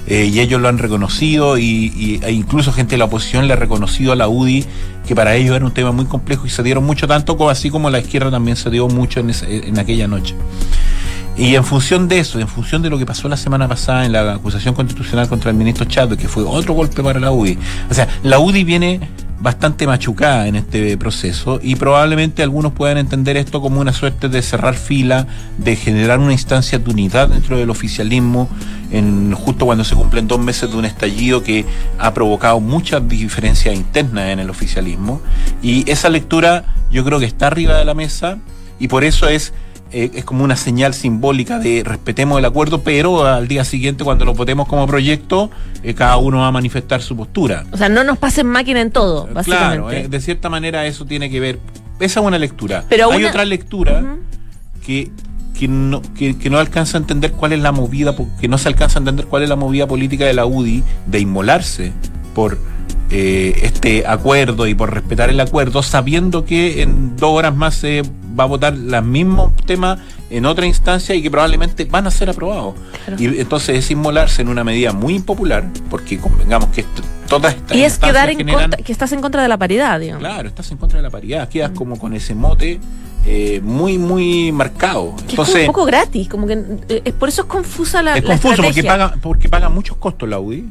Eh, 0.07 0.27
y 0.27 0.41
ellos 0.41 0.61
lo 0.61 0.69
han 0.69 0.77
reconocido 0.77 1.57
y, 1.57 2.21
e 2.23 2.33
incluso 2.33 2.73
gente 2.73 2.93
de 2.93 2.99
la 2.99 3.07
oposición 3.07 3.47
le 3.47 3.55
ha 3.55 3.57
reconocido 3.57 4.13
a 4.13 4.17
la 4.17 4.29
UDI 4.29 4.67
que 5.07 5.15
para 5.15 5.35
ellos 5.35 5.57
era 5.57 5.65
un 5.65 5.73
tema 5.73 5.93
muy 5.93 6.05
complejo 6.05 6.47
y 6.47 6.51
se 6.51 6.63
dieron 6.63 6.85
mucho 6.85 7.09
tanto 7.09 7.39
como 7.39 7.49
así 7.49 7.71
como 7.71 7.89
la 7.89 8.01
izquierda 8.01 8.31
también 8.31 8.59
se 8.59 8.69
dio 8.69 8.87
mucho 8.89 9.21
en, 9.21 9.33
en 9.49 9.79
aquella 9.79 10.07
noche. 10.07 10.35
Y 11.37 11.57
en 11.57 11.65
función 11.65 12.07
de 12.07 12.21
eso, 12.21 12.39
en 12.39 12.47
función 12.47 12.81
de 12.83 12.91
lo 12.91 12.99
que 12.99 13.07
pasó 13.07 13.29
la 13.29 13.37
semana 13.37 13.67
pasada 13.67 14.07
en 14.07 14.13
la 14.13 14.35
acusación 14.35 14.75
constitucional 14.75 15.29
contra 15.29 15.51
el 15.51 15.57
ministro 15.57 15.85
Chávez, 15.85 16.19
que 16.19 16.29
fue 16.29 16.45
otro 16.45 16.75
golpe 16.75 17.03
para 17.03 17.19
la 17.19 17.33
UDI, 17.33 17.59
o 17.91 17.95
sea, 17.95 18.09
la 18.23 18.39
UDI 18.39 18.63
viene 18.63 19.01
bastante 19.41 19.87
machucada 19.87 20.47
en 20.47 20.57
este 20.57 20.97
proceso 20.97 21.61
y 21.63 21.77
probablemente 21.77 22.43
algunos 22.43 22.73
puedan 22.73 22.99
entender 22.99 23.37
esto 23.37 23.61
como 23.61 23.81
una 23.81 23.93
suerte 23.93 24.29
de 24.29 24.41
cerrar 24.41 24.75
fila, 24.75 25.27
de 25.59 25.77
generar 25.77 26.19
una 26.19 26.33
instancia 26.33 26.79
de 26.79 26.91
unidad 26.91 27.29
dentro 27.29 27.59
del 27.59 27.69
oficialismo, 27.69 28.49
en, 28.91 29.35
justo 29.35 29.67
cuando 29.67 29.85
se 29.85 29.97
cumplen 29.97 30.29
dos 30.29 30.39
meses 30.39 30.71
de 30.71 30.77
un 30.77 30.85
estallido 30.85 31.43
que 31.43 31.67
ha 31.99 32.15
provocado 32.15 32.61
muchas 32.61 33.07
diferencias 33.09 33.75
internas 33.75 34.31
en 34.31 34.39
el 34.39 34.49
oficialismo. 34.49 35.21
Y 35.63 35.91
esa 35.91 36.09
lectura 36.09 36.65
yo 36.91 37.05
creo 37.05 37.19
que 37.19 37.27
está 37.27 37.49
arriba 37.49 37.77
de 37.77 37.85
la 37.85 37.95
mesa 37.95 38.39
y 38.79 38.89
por 38.89 39.05
eso 39.05 39.29
es 39.29 39.53
eh, 39.95 40.11
es 40.13 40.25
como 40.25 40.43
una 40.43 40.57
señal 40.57 40.93
simbólica 40.93 41.61
de 41.61 41.85
respetemos 41.85 42.37
el 42.41 42.45
acuerdo, 42.45 42.83
pero 42.83 43.25
al 43.25 43.47
día 43.47 43.65
siguiente 43.65 44.03
cuando 44.03 44.25
lo 44.25 44.35
votemos 44.35 44.67
como 44.67 44.89
proyecto, 44.89 45.53
eh, 45.85 45.95
cada 45.95 46.17
uno 46.17 46.39
va 46.39 46.49
a 46.49 46.53
manifestar 46.53 47.01
su 47.01 47.17
postura. 47.17 47.65
O 47.71 47.77
sea, 47.77 47.89
no 47.89 48.03
nos 48.03 48.19
pasen 48.19 48.49
máquina 48.49 48.81
en 48.81 48.91
todo, 48.91 49.29
básicamente. 49.33 49.89
Claro, 49.89 50.09
de 50.09 50.21
cierta 50.21 50.51
manera 50.51 50.85
eso 50.87 51.07
tiene 51.07 51.31
que 51.31 51.39
ver, 51.39 51.61
esa 52.01 52.19
es 52.19 52.27
una 52.27 52.39
lectura. 52.39 52.85
Pero 52.89 53.13
Hay 53.13 53.25
otra 53.25 53.45
lectura 53.45 54.17
que 54.85 55.13
que 55.57 55.69
no, 55.69 56.03
que, 56.17 56.35
no 56.51 56.59
alcanza 56.59 56.99
a 56.99 57.01
entender 57.01 57.31
cuál 57.31 57.53
es 57.53 57.61
la 57.61 57.71
movida, 57.71 58.17
que 58.41 58.49
no 58.49 58.59
se 58.59 58.67
alcanza 58.67 58.99
a 58.99 59.01
entender 59.01 59.27
cuál 59.27 59.45
es 59.45 59.49
la 59.49 59.55
movida 59.55 59.87
política 59.87 60.25
de 60.25 60.35
la 60.35 60.45
UDI 60.47 60.83
de 61.07 61.21
inmolarse 61.21 61.93
por 62.35 62.59
eh, 63.11 63.61
este 63.63 64.07
acuerdo 64.07 64.67
y 64.67 64.75
por 64.75 64.93
respetar 64.93 65.31
el 65.31 65.39
acuerdo, 65.41 65.83
sabiendo 65.83 66.45
que 66.45 66.83
en 66.83 67.17
dos 67.17 67.31
horas 67.37 67.55
más 67.55 67.75
se 67.75 68.03
va 68.39 68.45
a 68.45 68.47
votar 68.47 68.75
los 68.75 69.05
mismos 69.05 69.53
temas 69.67 69.99
en 70.31 70.47
otra 70.47 70.67
instancia 70.67 71.15
y 71.15 71.23
que 71.23 71.31
probablemente 71.31 71.85
van 71.85 72.07
a 72.07 72.11
ser 72.11 72.31
aprobados. 72.31 72.75
Y 73.19 73.41
entonces 73.41 73.79
es 73.79 73.91
inmolarse 73.91 74.43
en 74.43 74.49
una 74.49 74.65
medida 74.65 74.93
muy 74.93 75.15
impopular, 75.17 75.65
porque 75.91 76.19
convengamos 76.19 76.71
que 76.71 76.85
todas 77.29 77.55
estas. 77.55 77.77
Y 77.77 77.85
es 77.85 77.99
quedar 77.99 78.31
en 78.31 78.47
contra, 78.47 78.83
que 78.83 78.93
estás 78.93 79.13
en 79.13 79.21
contra 79.21 79.43
de 79.43 79.49
la 79.49 79.59
paridad, 79.59 80.01
digamos. 80.01 80.21
Claro, 80.21 80.49
estás 80.49 80.71
en 80.73 80.79
contra 80.79 80.99
de 80.99 81.03
la 81.03 81.11
paridad, 81.11 81.49
quedas 81.49 81.73
mm. 81.73 81.75
como 81.75 81.99
con 81.99 82.15
ese 82.15 82.35
mote. 82.35 82.81
Eh, 83.27 83.63
muy, 83.65 83.97
muy 83.97 84.53
marcado. 84.53 85.15
Entonces, 85.31 85.55
es 85.55 85.61
un 85.63 85.67
poco 85.69 85.87
gratis, 85.87 86.29
como 86.29 86.47
que 86.47 86.63
eh, 86.91 87.03
es 87.07 87.15
por 87.15 87.31
eso 87.31 87.43
es 87.43 87.49
confusa 87.49 88.03
la. 88.03 88.19
Es 88.19 88.23
confuso 88.23 88.63
porque 88.63 88.85
paga, 88.85 89.15
porque 89.23 89.49
paga 89.49 89.71
muchos 89.71 89.97
costos 89.97 90.29
la 90.29 90.39
UDI 90.39 90.69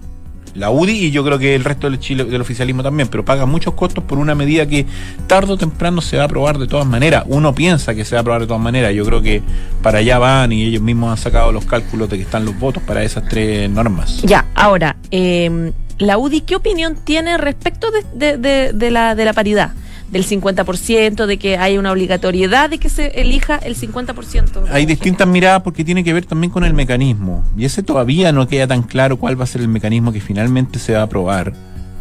la 0.55 0.69
UDI 0.69 1.05
y 1.05 1.12
yo 1.12 1.24
creo 1.24 1.39
que 1.39 1.55
el 1.55 1.63
resto 1.63 1.89
del 1.89 2.00
Chile, 2.00 2.25
del 2.25 2.41
oficialismo 2.41 2.83
también, 2.83 3.07
pero 3.07 3.25
paga 3.25 3.45
muchos 3.45 3.74
costos 3.74 4.03
por 4.03 4.17
una 4.17 4.36
medida 4.36 4.67
que 4.67 4.86
tarde 5.27 5.53
o 5.53 5.57
temprano 5.57 6.01
se 6.01 6.17
va 6.17 6.24
a 6.24 6.25
aprobar 6.25 6.57
de 6.57 6.67
todas 6.67 6.86
maneras. 6.86 7.24
Uno 7.27 7.53
piensa 7.55 7.95
que 7.95 8.05
se 8.05 8.15
va 8.15 8.19
a 8.19 8.22
aprobar 8.22 8.41
de 8.41 8.48
todas 8.48 8.62
maneras. 8.62 8.93
Yo 8.93 9.05
creo 9.05 9.22
que 9.22 9.41
para 9.81 10.00
allá 10.00 10.19
van 10.19 10.51
y 10.51 10.63
ellos 10.63 10.81
mismos 10.81 11.12
han 11.12 11.17
sacado 11.17 11.51
los 11.51 11.65
cálculos 11.65 12.10
de 12.10 12.17
que 12.17 12.24
están 12.24 12.45
los 12.45 12.57
votos 12.60 12.83
para 12.83 13.03
esas 13.03 13.27
tres 13.27 13.69
normas. 13.69 14.22
Ya, 14.24 14.45
ahora, 14.55 14.95
eh, 15.12 15.72
la 15.98 16.17
UDI, 16.17 16.41
¿qué 16.41 16.55
opinión 16.55 16.98
tiene 17.03 17.38
respecto 17.38 17.88
de, 17.91 18.91
la, 18.91 19.15
de 19.15 19.25
la 19.25 19.33
paridad? 19.33 19.72
Del 20.12 20.25
50%, 20.25 21.25
de 21.25 21.38
que 21.38 21.57
hay 21.57 21.77
una 21.77 21.91
obligatoriedad 21.91 22.69
de 22.69 22.77
que 22.77 22.89
se 22.89 23.07
elija 23.22 23.57
el 23.57 23.75
50%. 23.75 24.65
Hay 24.72 24.86
distintas 24.86 25.27
miradas 25.27 25.62
porque 25.63 25.83
tiene 25.83 26.03
que 26.03 26.13
ver 26.13 26.25
también 26.25 26.51
con 26.51 26.63
el 26.63 26.74
mecanismo. 26.74 27.43
Y 27.57 27.65
ese 27.65 27.83
todavía 27.83 28.31
no 28.31 28.48
queda 28.48 28.67
tan 28.67 28.83
claro 28.83 29.17
cuál 29.17 29.39
va 29.39 29.43
a 29.43 29.48
ser 29.48 29.62
el 29.62 29.67
mecanismo 29.67 30.12
que 30.12 30.22
finalmente 30.22 30.79
se 30.79 30.93
va 30.93 31.00
a 31.00 31.03
aprobar. 31.03 31.53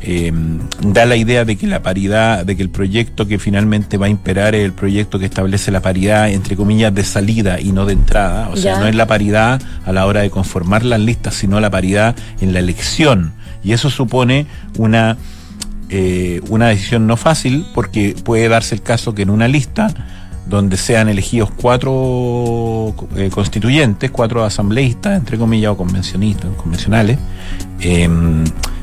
Em, 0.05 0.59
da 0.81 1.07
la 1.07 1.15
idea 1.15 1.45
de 1.45 1.55
que 1.57 1.67
la 1.69 1.81
paridad, 1.81 2.45
de 2.45 2.57
que 2.57 2.63
el 2.63 2.71
proyecto 2.71 3.29
que 3.29 3.39
finalmente 3.39 3.97
va 3.97 4.07
a 4.07 4.09
imperar 4.09 4.57
es 4.57 4.65
el 4.65 4.73
proyecto 4.73 5.21
que 5.21 5.27
establece 5.27 5.71
la 5.71 5.81
paridad, 5.81 6.29
entre 6.29 6.57
comillas, 6.57 6.93
de 6.93 7.05
salida 7.05 7.61
y 7.61 7.71
no 7.71 7.87
de 7.87 7.93
entrada. 7.93 8.49
O 8.49 8.57
sea, 8.57 8.81
no 8.81 8.89
es 8.89 8.97
la 8.97 9.07
paridad 9.07 9.63
a 9.85 9.93
la 9.93 10.07
hora 10.07 10.23
de 10.23 10.31
conformar 10.31 10.85
las 10.85 10.99
listas, 10.99 11.35
sino 11.35 11.61
la 11.61 11.71
paridad 11.71 12.17
en 12.41 12.53
la 12.53 12.59
elección. 12.59 13.33
Y 13.63 13.73
eso 13.73 13.91
supone 13.91 14.47
una 14.77 15.17
eh, 15.95 16.41
una 16.49 16.69
decisión 16.69 17.07
no 17.07 17.19
fácil 17.19 17.67
porque 17.75 18.17
puede 18.25 18.49
darse 18.49 18.75
el 18.75 18.81
caso 18.81 19.15
que 19.15 19.21
en 19.21 19.29
una 19.29 19.47
lista 19.47 19.93
donde 20.47 20.79
sean 20.79 21.11
elegidos 21.11 21.51
cuatro 21.51 22.95
eh, 23.15 23.29
constituyentes, 23.31 24.11
cuatro 24.11 24.43
asambleístas, 24.43 25.19
entre 25.19 25.37
comillas, 25.37 25.73
o 25.73 25.77
convencionistas, 25.77 26.51
convencionales, 26.57 27.19
eh, 27.81 28.09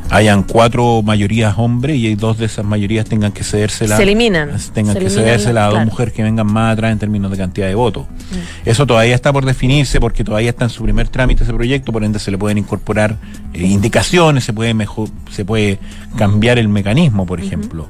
hayan 0.09 0.43
cuatro 0.43 1.01
mayorías 1.01 1.55
hombres 1.57 1.97
y 1.97 2.15
dos 2.15 2.37
de 2.37 2.45
esas 2.45 2.65
mayorías 2.65 3.05
tengan 3.05 3.31
que 3.31 3.43
cedérsela. 3.43 3.95
Se 3.97 4.03
eliminan. 4.03 4.51
Tengan 4.73 4.97
que 4.97 5.09
cedérsela 5.09 5.67
a 5.67 5.69
dos 5.69 5.85
mujeres 5.85 6.13
que 6.13 6.23
vengan 6.23 6.47
más 6.47 6.73
atrás 6.73 6.91
en 6.91 6.99
términos 6.99 7.31
de 7.31 7.37
cantidad 7.37 7.67
de 7.67 7.75
votos. 7.75 8.05
Mm. 8.05 8.69
Eso 8.69 8.85
todavía 8.87 9.15
está 9.15 9.31
por 9.31 9.45
definirse 9.45 9.99
porque 9.99 10.23
todavía 10.23 10.49
está 10.49 10.65
en 10.65 10.69
su 10.69 10.83
primer 10.83 11.09
trámite 11.09 11.43
ese 11.43 11.53
proyecto, 11.53 11.91
por 11.91 12.03
ende 12.03 12.19
se 12.19 12.31
le 12.31 12.37
pueden 12.37 12.57
incorporar 12.57 13.17
eh, 13.53 13.65
indicaciones, 13.65 14.43
se 14.43 14.53
puede 14.53 14.73
mejor, 14.73 15.09
se 15.31 15.45
puede 15.45 15.79
cambiar 16.17 16.57
el 16.57 16.69
mecanismo, 16.69 17.25
por 17.25 17.39
ejemplo. 17.39 17.87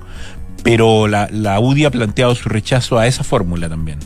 Pero 0.64 1.08
la, 1.08 1.30
la 1.32 1.60
UDI 1.60 1.86
ha 1.86 1.92
planteado 1.92 2.36
su 2.36 2.50
rechazo 2.50 3.00
a 3.00 3.08
esa 3.08 3.24
fórmula 3.24 3.70
también 3.70 4.00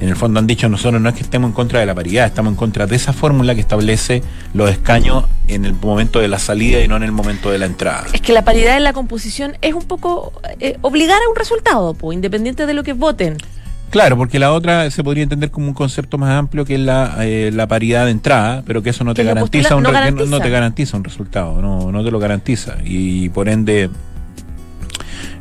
en 0.00 0.08
el 0.08 0.16
fondo 0.16 0.40
han 0.40 0.46
dicho 0.46 0.68
nosotros 0.68 1.00
no 1.00 1.08
es 1.08 1.14
que 1.14 1.22
estemos 1.22 1.48
en 1.48 1.54
contra 1.54 1.80
de 1.80 1.86
la 1.86 1.94
paridad, 1.94 2.26
estamos 2.26 2.52
en 2.52 2.56
contra 2.56 2.86
de 2.86 2.96
esa 2.96 3.12
fórmula 3.12 3.54
que 3.54 3.60
establece 3.60 4.22
los 4.52 4.70
escaños 4.70 5.24
en 5.48 5.64
el 5.64 5.74
momento 5.74 6.20
de 6.20 6.28
la 6.28 6.38
salida 6.38 6.82
y 6.82 6.88
no 6.88 6.96
en 6.96 7.02
el 7.02 7.12
momento 7.12 7.50
de 7.50 7.58
la 7.58 7.66
entrada. 7.66 8.06
Es 8.12 8.20
que 8.20 8.32
la 8.32 8.44
paridad 8.44 8.76
en 8.76 8.84
la 8.84 8.92
composición 8.92 9.56
es 9.62 9.74
un 9.74 9.84
poco 9.84 10.32
eh, 10.60 10.78
obligar 10.82 11.18
a 11.20 11.30
un 11.30 11.36
resultado, 11.36 11.94
pues, 11.94 12.14
independiente 12.14 12.66
de 12.66 12.74
lo 12.74 12.82
que 12.82 12.92
voten. 12.92 13.36
Claro, 13.90 14.16
porque 14.16 14.40
la 14.40 14.52
otra 14.52 14.90
se 14.90 15.04
podría 15.04 15.22
entender 15.22 15.52
como 15.52 15.68
un 15.68 15.74
concepto 15.74 16.18
más 16.18 16.30
amplio 16.30 16.64
que 16.64 16.74
es 16.74 16.80
la, 16.80 17.14
eh, 17.20 17.52
la 17.52 17.68
paridad 17.68 18.06
de 18.06 18.10
entrada, 18.10 18.64
pero 18.66 18.82
que 18.82 18.90
eso 18.90 19.04
no 19.04 19.14
te 19.14 19.22
garantiza, 19.22 19.76
un, 19.76 19.84
no, 19.84 20.40
te 20.40 20.50
garantiza 20.50 20.96
un 20.96 21.04
resultado, 21.04 21.62
no, 21.62 21.92
no 21.92 22.02
te 22.02 22.10
lo 22.10 22.18
garantiza. 22.18 22.78
Y 22.84 23.28
por 23.28 23.48
ende 23.48 23.90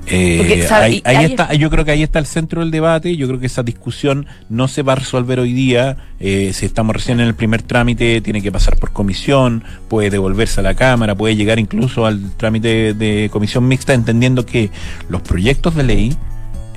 eh, 0.07 0.67
ahí, 0.71 1.01
está, 1.25 1.53
yo 1.53 1.69
creo 1.69 1.85
que 1.85 1.91
ahí 1.91 2.03
está 2.03 2.19
el 2.19 2.25
centro 2.25 2.61
del 2.61 2.71
debate. 2.71 3.15
Yo 3.15 3.27
creo 3.27 3.39
que 3.39 3.45
esa 3.45 3.63
discusión 3.63 4.25
no 4.49 4.67
se 4.67 4.83
va 4.83 4.93
a 4.93 4.95
resolver 4.97 5.39
hoy 5.39 5.53
día. 5.53 5.97
Eh, 6.19 6.51
si 6.53 6.65
estamos 6.65 6.95
recién 6.95 7.19
en 7.19 7.27
el 7.27 7.35
primer 7.35 7.61
trámite, 7.61 8.21
tiene 8.21 8.41
que 8.41 8.51
pasar 8.51 8.77
por 8.77 8.91
comisión, 8.91 9.63
puede 9.87 10.09
devolverse 10.09 10.59
a 10.59 10.63
la 10.63 10.73
Cámara, 10.73 11.15
puede 11.15 11.35
llegar 11.35 11.59
incluso 11.59 12.05
al 12.05 12.31
trámite 12.37 12.93
de 12.93 13.29
comisión 13.31 13.67
mixta, 13.67 13.93
entendiendo 13.93 14.45
que 14.45 14.69
los 15.09 15.21
proyectos 15.21 15.75
de 15.75 15.83
ley 15.83 16.17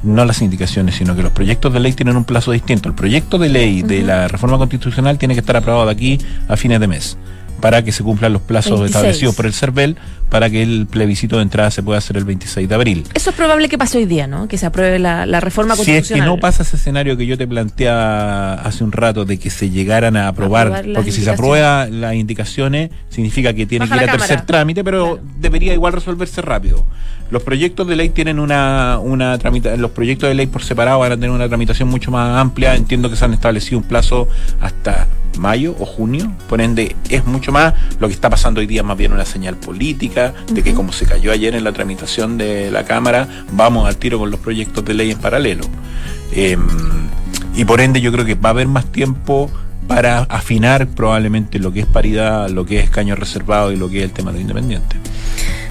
no 0.02 0.24
las 0.24 0.40
indicaciones, 0.40 0.94
sino 0.94 1.16
que 1.16 1.22
los 1.22 1.32
proyectos 1.32 1.72
de 1.72 1.80
ley 1.80 1.92
tienen 1.92 2.16
un 2.16 2.24
plazo 2.24 2.52
distinto. 2.52 2.88
El 2.88 2.94
proyecto 2.94 3.38
de 3.38 3.48
ley 3.48 3.82
de 3.82 4.02
la 4.02 4.28
reforma 4.28 4.58
constitucional 4.58 5.18
tiene 5.18 5.34
que 5.34 5.40
estar 5.40 5.56
aprobado 5.56 5.86
de 5.86 5.92
aquí 5.92 6.18
a 6.48 6.56
fines 6.56 6.78
de 6.80 6.86
mes 6.86 7.18
para 7.60 7.82
que 7.82 7.92
se 7.92 8.02
cumplan 8.02 8.32
los 8.32 8.42
plazos 8.42 8.84
establecidos 8.84 9.34
por 9.34 9.46
el 9.46 9.52
CERVEL 9.52 9.96
para 10.28 10.50
que 10.50 10.62
el 10.62 10.86
plebiscito 10.86 11.36
de 11.36 11.42
entrada 11.42 11.70
se 11.70 11.82
pueda 11.82 11.98
hacer 11.98 12.16
el 12.16 12.24
26 12.24 12.68
de 12.68 12.74
abril. 12.74 13.04
Eso 13.14 13.30
es 13.30 13.36
probable 13.36 13.68
que 13.68 13.78
pase 13.78 13.98
hoy 13.98 14.06
día, 14.06 14.26
¿no? 14.26 14.48
Que 14.48 14.58
se 14.58 14.66
apruebe 14.66 14.98
la, 14.98 15.24
reforma 15.40 15.76
constitucional. 15.76 16.04
Si 16.04 16.14
es 16.14 16.20
que 16.20 16.26
no 16.26 16.38
pasa 16.38 16.62
ese 16.62 16.76
escenario 16.76 17.16
que 17.16 17.26
yo 17.26 17.38
te 17.38 17.46
planteaba 17.46 18.54
hace 18.54 18.82
un 18.82 18.92
rato 18.92 19.24
de 19.24 19.38
que 19.38 19.50
se 19.50 19.70
llegaran 19.70 20.16
a 20.16 20.28
aprobar, 20.28 20.84
porque 20.94 21.12
si 21.12 21.22
se 21.22 21.30
aprueba 21.30 21.86
las 21.86 22.14
indicaciones 22.14 22.90
significa 23.08 23.54
que 23.54 23.66
tiene 23.66 23.88
que 23.88 23.94
ir 23.94 24.02
a 24.02 24.12
tercer 24.12 24.42
trámite, 24.42 24.82
pero 24.82 25.20
debería 25.38 25.72
igual 25.72 25.92
resolverse 25.92 26.42
rápido. 26.42 26.84
Los 27.30 27.42
proyectos 27.42 27.88
de 27.88 27.96
ley 27.96 28.10
tienen 28.10 28.38
una, 28.38 28.98
una 29.00 29.36
tramitación, 29.38 29.80
los 29.80 29.90
proyectos 29.90 30.28
de 30.28 30.34
ley 30.34 30.46
por 30.46 30.62
separado 30.62 31.00
van 31.00 31.12
a 31.12 31.16
tener 31.16 31.30
una 31.30 31.48
tramitación 31.48 31.88
mucho 31.88 32.10
más 32.10 32.38
amplia. 32.38 32.76
Entiendo 32.76 33.10
que 33.10 33.16
se 33.16 33.24
han 33.24 33.34
establecido 33.34 33.78
un 33.78 33.84
plazo 33.84 34.28
hasta 34.60 35.08
mayo 35.38 35.74
o 35.78 35.86
junio, 35.86 36.32
por 36.48 36.60
ende 36.60 36.96
es 37.10 37.26
mucho 37.26 37.45
más. 37.50 37.74
Lo 37.98 38.08
que 38.08 38.14
está 38.14 38.30
pasando 38.30 38.60
hoy 38.60 38.66
día 38.66 38.82
más 38.82 38.96
bien 38.96 39.12
una 39.12 39.24
señal 39.24 39.56
política 39.56 40.34
de 40.50 40.62
que 40.62 40.74
como 40.74 40.92
se 40.92 41.06
cayó 41.06 41.32
ayer 41.32 41.54
en 41.54 41.64
la 41.64 41.72
tramitación 41.72 42.38
de 42.38 42.70
la 42.70 42.84
Cámara, 42.84 43.28
vamos 43.52 43.86
al 43.86 43.96
tiro 43.96 44.18
con 44.18 44.30
los 44.30 44.40
proyectos 44.40 44.84
de 44.84 44.94
ley 44.94 45.10
en 45.10 45.18
paralelo. 45.18 45.64
Em, 46.32 46.60
y 47.54 47.64
por 47.64 47.80
ende 47.80 48.00
yo 48.00 48.12
creo 48.12 48.24
que 48.24 48.34
va 48.34 48.50
a 48.50 48.52
haber 48.52 48.68
más 48.68 48.86
tiempo 48.86 49.50
para 49.86 50.20
afinar 50.24 50.88
probablemente 50.88 51.58
lo 51.58 51.72
que 51.72 51.80
es 51.80 51.86
paridad, 51.86 52.48
lo 52.50 52.66
que 52.66 52.78
es 52.78 52.84
escaño 52.84 53.14
reservado 53.14 53.72
y 53.72 53.76
lo 53.76 53.88
que 53.88 53.98
es 53.98 54.04
el 54.04 54.12
tema 54.12 54.32
de 54.32 54.40
independiente. 54.40 54.96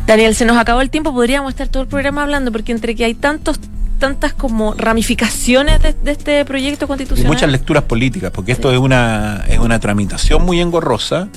Daniel, 0.08 0.36
se 0.36 0.46
nos 0.46 0.58
acabó 0.58 0.82
el 0.82 0.89
tiempo, 0.89 1.13
podríamos 1.13 1.50
estar 1.50 1.67
todo 1.67 1.84
el 1.84 1.89
programa 1.89 2.24
hablando, 2.24 2.51
porque 2.51 2.72
entre 2.72 2.96
que 2.96 3.05
hay 3.05 3.15
tantos 3.15 3.60
tantas 4.00 4.34
como 4.34 4.74
ramificaciones 4.74 5.82
de, 5.82 5.96
este 6.12 6.44
proyecto 6.46 6.88
constitucional. 6.88 7.32
Y 7.32 7.34
muchas 7.34 7.50
lecturas 7.50 7.84
políticas, 7.84 8.32
porque 8.32 8.51
esto 8.51 8.72
es 8.72 8.77
una, 8.77 9.46
es 9.48 9.60
una 9.60 9.79
tramitación 9.79 10.44
muy 10.46 10.60
engorrosa 10.60 11.29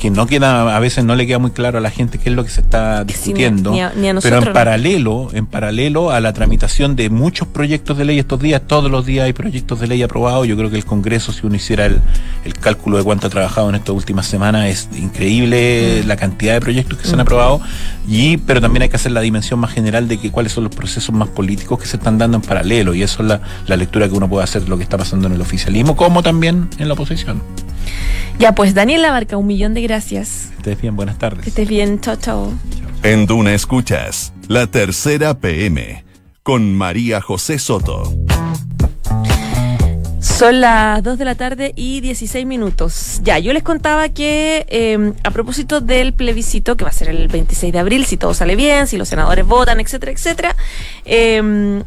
que 0.00 0.10
no 0.10 0.26
queda, 0.26 0.74
a 0.74 0.80
veces 0.80 1.04
no 1.04 1.14
le 1.14 1.26
queda 1.26 1.38
muy 1.38 1.50
claro 1.50 1.76
a 1.76 1.80
la 1.80 1.90
gente 1.90 2.18
qué 2.18 2.30
es 2.30 2.34
lo 2.34 2.42
que 2.42 2.50
se 2.50 2.62
está 2.62 3.04
discutiendo. 3.04 3.72
pero 4.22 4.38
en 4.38 4.52
paralelo, 4.52 5.28
en 5.34 5.46
paralelo 5.46 6.10
a 6.10 6.20
la 6.20 6.32
tramitación 6.32 6.96
de 6.96 7.10
muchos 7.10 7.46
proyectos 7.46 7.98
de 7.98 8.06
ley 8.06 8.18
estos 8.18 8.40
días, 8.40 8.62
todos 8.66 8.90
los 8.90 9.04
días 9.04 9.26
hay 9.26 9.34
proyectos 9.34 9.78
de 9.78 9.86
ley 9.86 10.02
aprobados. 10.02 10.48
Yo 10.48 10.56
creo 10.56 10.70
que 10.70 10.76
el 10.76 10.86
Congreso, 10.86 11.32
si 11.32 11.46
uno 11.46 11.54
hiciera 11.54 11.84
el, 11.84 12.00
cálculo 12.60 12.96
de 12.96 13.04
cuánto 13.04 13.26
ha 13.26 13.30
trabajado 13.30 13.68
en 13.68 13.74
estas 13.74 13.94
últimas 13.94 14.26
semanas, 14.26 14.68
es 14.68 14.88
increíble 14.98 16.00
mm. 16.02 16.08
la 16.08 16.16
cantidad 16.16 16.54
de 16.54 16.60
proyectos 16.62 16.98
que 16.98 17.04
se 17.04 17.12
han 17.12 17.18
mm. 17.18 17.20
aprobado. 17.20 17.60
Y, 18.08 18.38
pero 18.38 18.62
también 18.62 18.82
hay 18.82 18.88
que 18.88 18.96
hacer 18.96 19.12
la 19.12 19.20
dimensión 19.20 19.60
más 19.60 19.70
general 19.70 20.08
de 20.08 20.18
que 20.18 20.30
cuáles 20.30 20.52
son 20.52 20.64
los 20.64 20.74
procesos 20.74 21.14
más 21.14 21.28
políticos 21.28 21.78
que 21.78 21.86
se 21.86 21.98
están 21.98 22.16
dando 22.16 22.38
en 22.38 22.42
paralelo. 22.42 22.94
Y 22.94 23.02
eso 23.02 23.22
es 23.22 23.28
la, 23.28 23.42
la 23.66 23.76
lectura 23.76 24.08
que 24.08 24.14
uno 24.14 24.30
puede 24.30 24.44
hacer 24.44 24.62
de 24.62 24.68
lo 24.68 24.78
que 24.78 24.82
está 24.82 24.96
pasando 24.96 25.26
en 25.26 25.34
el 25.34 25.40
oficialismo, 25.42 25.94
como 25.94 26.22
también 26.22 26.70
en 26.78 26.88
la 26.88 26.94
oposición. 26.94 27.42
Ya, 28.38 28.54
pues 28.54 28.74
Daniel 28.74 29.02
Labarca, 29.02 29.36
un 29.36 29.46
millón 29.46 29.74
de 29.74 29.82
gracias. 29.82 30.48
Que 30.50 30.56
estés 30.70 30.80
bien, 30.80 30.96
buenas 30.96 31.18
tardes. 31.18 31.42
Que 31.42 31.50
estés 31.50 31.68
bien, 31.68 32.00
chao, 32.00 32.16
chao. 32.16 32.52
En 33.02 33.26
Duna 33.26 33.54
Escuchas, 33.54 34.32
la 34.48 34.66
tercera 34.66 35.38
PM, 35.38 36.04
con 36.42 36.74
María 36.74 37.20
José 37.20 37.58
Soto. 37.58 38.14
Son 40.20 40.60
las 40.60 41.02
2 41.02 41.18
de 41.18 41.24
la 41.26 41.34
tarde 41.34 41.72
y 41.76 42.00
16 42.00 42.46
minutos. 42.46 43.20
Ya, 43.22 43.38
yo 43.38 43.52
les 43.52 43.62
contaba 43.62 44.08
que 44.08 44.64
em, 44.68 45.12
a 45.22 45.30
propósito 45.30 45.82
del 45.82 46.14
plebiscito, 46.14 46.76
que 46.78 46.84
va 46.84 46.90
a 46.90 46.94
ser 46.94 47.08
el 47.08 47.28
26 47.28 47.72
de 47.72 47.78
abril, 47.78 48.06
si 48.06 48.16
todo 48.16 48.32
sale 48.32 48.56
bien, 48.56 48.86
si 48.86 48.96
los 48.96 49.08
senadores 49.08 49.46
votan, 49.46 49.80
etcétera, 49.80 50.12
etcétera, 50.12 50.56
eh, 51.04 51.82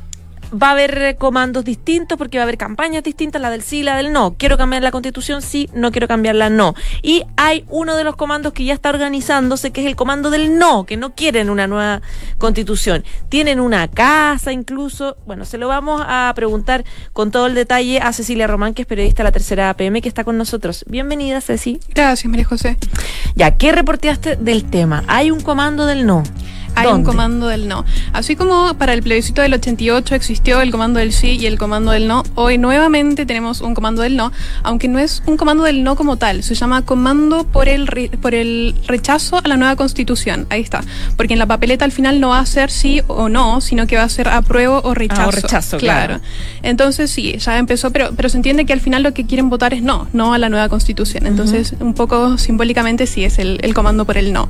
va 0.53 0.69
a 0.69 0.71
haber 0.71 1.17
comandos 1.17 1.65
distintos 1.65 2.17
porque 2.17 2.37
va 2.37 2.43
a 2.43 2.45
haber 2.45 2.57
campañas 2.57 3.03
distintas, 3.03 3.41
la 3.41 3.49
del 3.49 3.61
sí, 3.61 3.83
la 3.83 3.97
del 3.97 4.11
no. 4.11 4.35
Quiero 4.37 4.57
cambiar 4.57 4.83
la 4.83 4.91
constitución, 4.91 5.41
sí, 5.41 5.69
no 5.73 5.91
quiero 5.91 6.07
cambiarla, 6.07 6.49
no. 6.49 6.75
Y 7.01 7.23
hay 7.37 7.65
uno 7.69 7.95
de 7.95 8.03
los 8.03 8.15
comandos 8.15 8.53
que 8.53 8.63
ya 8.63 8.73
está 8.73 8.89
organizándose, 8.89 9.71
que 9.71 9.81
es 9.81 9.87
el 9.87 9.95
comando 9.95 10.29
del 10.29 10.57
no, 10.57 10.85
que 10.85 10.97
no 10.97 11.15
quieren 11.15 11.49
una 11.49 11.67
nueva 11.67 12.01
constitución. 12.37 13.03
Tienen 13.29 13.59
una 13.59 13.87
casa 13.87 14.51
incluso. 14.51 15.17
Bueno, 15.25 15.45
se 15.45 15.57
lo 15.57 15.67
vamos 15.67 16.03
a 16.05 16.31
preguntar 16.35 16.83
con 17.13 17.31
todo 17.31 17.47
el 17.47 17.55
detalle 17.55 17.99
a 17.99 18.13
Cecilia 18.13 18.47
Román, 18.47 18.73
que 18.73 18.83
es 18.83 18.87
periodista 18.87 19.23
de 19.23 19.25
la 19.25 19.31
tercera 19.31 19.69
APM, 19.69 20.01
que 20.01 20.09
está 20.09 20.23
con 20.23 20.37
nosotros. 20.37 20.85
Bienvenida, 20.87 21.41
Ceci. 21.41 21.79
Gracias, 21.89 22.29
María 22.29 22.45
José. 22.45 22.77
Ya, 23.35 23.57
¿qué 23.57 23.71
reporteaste 23.71 24.35
del 24.35 24.65
tema? 24.65 25.03
Hay 25.07 25.31
un 25.31 25.41
comando 25.41 25.85
del 25.85 26.05
no 26.05 26.23
hay 26.75 26.87
un 26.87 27.03
comando 27.03 27.47
del 27.47 27.67
no. 27.67 27.85
Así 28.13 28.35
como 28.35 28.73
para 28.75 28.93
el 28.93 29.03
plebiscito 29.03 29.41
del 29.41 29.53
88 29.53 30.15
existió 30.15 30.61
el 30.61 30.71
comando 30.71 30.99
del 30.99 31.13
sí 31.13 31.37
y 31.39 31.45
el 31.45 31.57
comando 31.57 31.91
del 31.91 32.07
no, 32.07 32.23
hoy 32.35 32.57
nuevamente 32.57 33.25
tenemos 33.25 33.61
un 33.61 33.73
comando 33.73 34.01
del 34.01 34.15
no, 34.15 34.31
aunque 34.63 34.87
no 34.87 34.99
es 34.99 35.23
un 35.25 35.37
comando 35.37 35.63
del 35.63 35.83
no 35.83 35.95
como 35.95 36.17
tal, 36.17 36.43
se 36.43 36.55
llama 36.55 36.83
comando 36.83 37.43
por 37.45 37.69
el, 37.69 38.09
por 38.21 38.33
el 38.35 38.75
rechazo 38.87 39.39
a 39.43 39.47
la 39.47 39.57
nueva 39.57 39.75
constitución. 39.75 40.47
Ahí 40.49 40.61
está. 40.61 40.81
Porque 41.15 41.33
en 41.33 41.39
la 41.39 41.45
papeleta 41.45 41.85
al 41.85 41.91
final 41.91 42.19
no 42.19 42.29
va 42.29 42.39
a 42.39 42.45
ser 42.45 42.71
sí 42.71 43.01
o 43.07 43.29
no, 43.29 43.61
sino 43.61 43.87
que 43.87 43.97
va 43.97 44.03
a 44.03 44.09
ser 44.09 44.27
apruebo 44.29 44.81
o 44.83 44.93
rechazo. 44.93 45.21
Ah, 45.21 45.27
o 45.27 45.31
rechazo, 45.31 45.77
claro. 45.77 46.19
Entonces 46.63 47.11
sí, 47.11 47.37
ya 47.37 47.57
empezó, 47.57 47.91
pero, 47.91 48.11
pero 48.15 48.29
se 48.29 48.37
entiende 48.37 48.65
que 48.65 48.73
al 48.73 48.81
final 48.81 49.03
lo 49.03 49.13
que 49.13 49.25
quieren 49.25 49.49
votar 49.49 49.73
es 49.73 49.83
no, 49.83 50.07
no 50.13 50.33
a 50.33 50.37
la 50.37 50.49
nueva 50.49 50.69
constitución. 50.69 51.27
Entonces, 51.27 51.75
un 51.79 51.93
poco 51.93 52.37
simbólicamente 52.37 53.07
sí 53.07 53.23
es 53.23 53.39
el, 53.39 53.59
el 53.61 53.73
comando 53.73 54.05
por 54.05 54.17
el 54.17 54.33
no. 54.33 54.49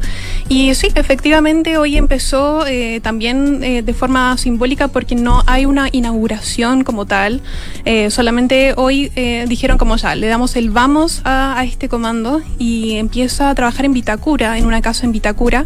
Y 0.50 0.74
sí, 0.76 0.88
efectivamente 0.96 1.78
hoy 1.78 1.98
empezó 1.98 2.13
empezó 2.14 2.68
eh, 2.68 3.00
también 3.02 3.64
eh, 3.64 3.82
de 3.82 3.92
forma 3.96 4.38
simbólica 4.38 4.88
porque 4.88 5.16
no 5.16 5.42
hay 5.48 5.66
una 5.66 5.90
inauguración 5.92 6.84
como 6.84 7.08
tal. 7.08 7.42
Eh, 7.86 8.12
solamente 8.12 8.76
hoy 8.78 9.10
dijeron 9.48 9.80
como 9.80 9.96
ya, 9.96 10.14
le 10.14 10.28
damos 10.28 10.56
el 10.56 10.70
vamos 10.70 11.22
a, 11.24 11.58
a, 11.58 11.64
este 11.64 11.90
comando 11.90 12.44
y 12.60 12.98
empieza 12.98 13.50
a 13.50 13.56
trabajar 13.56 13.86
en 13.86 13.94
Vitacura, 13.94 14.60
en 14.60 14.68
una 14.68 14.80
casa 14.84 15.08
en 15.08 15.12
Vitacura 15.12 15.66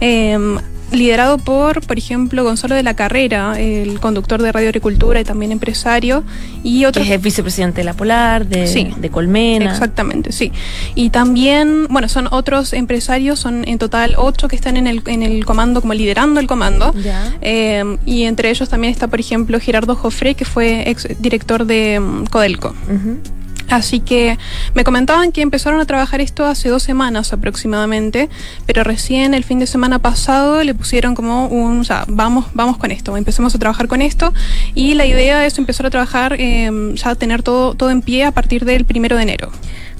em, 0.00 0.56
liderado 0.92 1.38
por, 1.38 1.80
por 1.86 1.98
ejemplo, 1.98 2.44
Gonzalo 2.44 2.74
de 2.74 2.82
la 2.82 2.94
Carrera, 2.94 3.58
el 3.58 3.98
conductor 4.00 4.40
de 4.42 4.52
Radio 4.52 4.68
Agricultura 4.68 5.20
y 5.20 5.24
también 5.24 5.52
empresario, 5.52 6.24
y 6.62 6.84
otros... 6.84 7.06
Que 7.06 7.12
es 7.12 7.18
el 7.18 7.22
vicepresidente 7.22 7.80
de 7.80 7.84
La 7.84 7.94
Polar, 7.94 8.46
de, 8.46 8.94
de 8.96 9.10
Colmena. 9.10 9.70
Exactamente, 9.70 10.32
sí. 10.32 10.52
Y 10.94 11.10
también, 11.10 11.86
bueno, 11.88 12.08
son 12.08 12.28
otros 12.30 12.72
empresarios, 12.72 13.38
son 13.38 13.66
en 13.66 13.78
total 13.78 14.14
ocho 14.16 14.48
que 14.48 14.56
están 14.56 14.76
en 14.76 14.86
el, 14.86 15.02
en 15.06 15.22
el 15.22 15.44
comando, 15.44 15.80
como 15.80 15.94
liderando 15.94 16.40
el 16.40 16.46
comando. 16.46 16.94
Eh, 17.40 17.96
y 18.06 18.22
entre 18.24 18.50
ellos 18.50 18.68
también 18.68 18.92
está, 18.92 19.08
por 19.08 19.20
ejemplo, 19.20 19.58
Gerardo 19.60 19.96
Jofre, 19.96 20.34
que 20.34 20.44
fue 20.44 20.88
ex 20.88 21.08
director 21.20 21.64
de 21.66 21.98
um, 21.98 22.26
Codelco. 22.26 22.74
Así 23.72 24.00
que 24.00 24.38
me 24.74 24.84
comentaban 24.84 25.32
que 25.32 25.40
empezaron 25.40 25.80
a 25.80 25.86
trabajar 25.86 26.20
esto 26.20 26.44
hace 26.44 26.68
dos 26.68 26.82
semanas 26.82 27.32
aproximadamente, 27.32 28.28
pero 28.66 28.84
recién 28.84 29.32
el 29.32 29.44
fin 29.44 29.58
de 29.58 29.66
semana 29.66 29.98
pasado 29.98 30.62
le 30.62 30.74
pusieron 30.74 31.14
como 31.14 31.46
un, 31.46 31.80
o 31.80 31.84
sea, 31.84 32.04
vamos, 32.06 32.46
vamos 32.52 32.76
con 32.76 32.90
esto, 32.90 33.16
empecemos 33.16 33.54
a 33.54 33.58
trabajar 33.58 33.88
con 33.88 34.02
esto 34.02 34.34
y 34.74 34.92
la 34.94 35.06
idea 35.06 35.46
es 35.46 35.56
empezar 35.56 35.86
a 35.86 35.90
trabajar, 35.90 36.36
eh, 36.38 36.70
ya 36.94 37.14
tener 37.14 37.42
todo, 37.42 37.74
todo 37.74 37.90
en 37.90 38.02
pie 38.02 38.24
a 38.24 38.32
partir 38.32 38.66
del 38.66 38.84
primero 38.84 39.16
de 39.16 39.22
enero. 39.22 39.50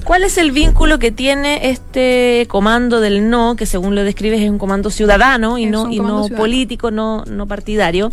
¿Cuál 0.03 0.23
es 0.23 0.37
el 0.37 0.51
vínculo 0.51 0.99
que 0.99 1.11
tiene 1.11 1.69
este 1.69 2.45
comando 2.49 2.99
del 2.99 3.29
no, 3.29 3.55
que 3.55 3.65
según 3.65 3.95
lo 3.95 4.03
describes 4.03 4.41
es 4.41 4.49
un 4.49 4.57
comando 4.57 4.89
ciudadano 4.89 5.57
y 5.57 5.65
no, 5.65 5.89
y 5.89 5.99
no 5.99 6.27
político, 6.27 6.91
no, 6.91 7.23
no 7.25 7.47
partidario, 7.47 8.11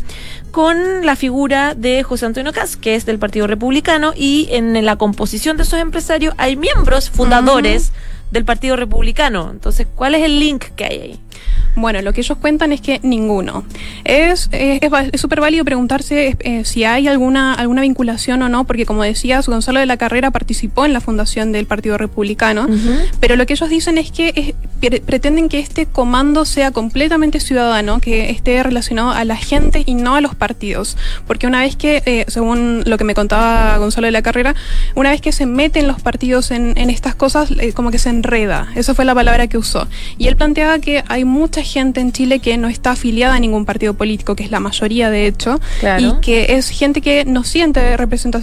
con 0.52 1.04
la 1.04 1.16
figura 1.16 1.74
de 1.74 2.02
José 2.02 2.26
Antonio 2.26 2.52
Cas, 2.52 2.76
que 2.76 2.94
es 2.94 3.06
del 3.06 3.18
Partido 3.18 3.46
Republicano, 3.46 4.12
y 4.14 4.48
en 4.52 4.84
la 4.84 4.96
composición 4.96 5.56
de 5.56 5.64
esos 5.64 5.80
empresarios 5.80 6.34
hay 6.38 6.56
miembros 6.56 7.10
fundadores 7.10 7.92
del 8.30 8.44
Partido 8.44 8.76
Republicano. 8.76 9.50
Entonces, 9.50 9.86
¿cuál 9.94 10.14
es 10.14 10.22
el 10.22 10.38
link 10.38 10.66
que 10.76 10.84
hay 10.84 11.00
ahí? 11.00 11.20
Bueno, 11.76 12.02
lo 12.02 12.12
que 12.12 12.20
ellos 12.20 12.36
cuentan 12.38 12.72
es 12.72 12.80
que 12.80 13.00
ninguno. 13.02 13.64
Es 14.04 14.50
súper 15.14 15.38
es, 15.38 15.40
válido 15.40 15.64
preguntarse 15.64 16.36
eh, 16.40 16.64
si 16.64 16.84
hay 16.84 17.08
alguna, 17.08 17.54
alguna 17.54 17.82
vinculación 17.82 18.42
o 18.42 18.48
no, 18.48 18.64
porque 18.64 18.86
como 18.86 19.02
decías, 19.02 19.48
Gonzalo 19.48 19.80
de 19.80 19.86
la 19.86 19.96
Carrera 19.96 20.30
participó 20.30 20.84
en 20.84 20.92
la 20.92 21.00
fundación 21.00 21.52
del 21.52 21.66
Partido 21.66 21.96
Republicano, 21.96 22.66
pero 23.20 23.36
lo 23.36 23.46
que 23.46 23.54
ellos 23.54 23.68
dicen 23.70 23.98
es 23.98 24.10
que 24.10 24.54
pretenden 25.06 25.48
que 25.48 25.58
este 25.58 25.86
comando 25.86 26.44
sea 26.44 26.70
completamente 26.70 27.40
ciudadano, 27.40 28.00
que 28.00 28.30
esté 28.30 28.62
relacionado 28.62 29.10
a 29.10 29.24
la 29.24 29.36
gente 29.36 29.82
y 29.86 29.94
no 29.94 30.16
a 30.16 30.20
los 30.20 30.34
partidos, 30.34 30.96
porque 31.26 31.46
una 31.46 31.60
vez 31.60 31.76
que, 31.76 32.02
eh, 32.06 32.24
según 32.28 32.82
lo 32.86 32.98
que 32.98 33.04
me 33.04 33.14
contaba 33.14 33.76
Gonzalo 33.78 34.06
de 34.06 34.12
la 34.12 34.22
Carrera, 34.22 34.54
una 34.94 35.10
vez 35.10 35.20
que 35.20 35.32
se 35.32 35.46
meten 35.46 35.86
los 35.86 36.00
partidos 36.00 36.50
en, 36.50 36.76
en 36.76 36.90
estas 36.90 37.14
cosas, 37.14 37.50
eh, 37.52 37.72
como 37.72 37.90
que 37.90 37.98
se 37.98 38.10
enreda, 38.10 38.68
esa 38.74 38.94
fue 38.94 39.04
la 39.04 39.14
palabra 39.14 39.46
que 39.46 39.58
usó. 39.58 39.86
Y 40.18 40.26
él 40.26 40.36
planteaba 40.36 40.78
que 40.78 41.04
hay 41.08 41.24
mucha 41.30 41.62
gente 41.62 42.00
en 42.00 42.12
Chile 42.12 42.40
que 42.40 42.56
no 42.58 42.68
está 42.68 42.92
afiliada 42.92 43.34
a 43.34 43.40
ningún 43.40 43.64
partido 43.64 43.94
político, 43.94 44.36
que 44.36 44.44
es 44.44 44.50
la 44.50 44.60
mayoría 44.60 45.10
de 45.10 45.26
hecho, 45.26 45.60
y 45.98 46.12
que 46.20 46.56
es 46.56 46.68
gente 46.68 47.00
que 47.00 47.24
no 47.24 47.44
siente, 47.44 47.96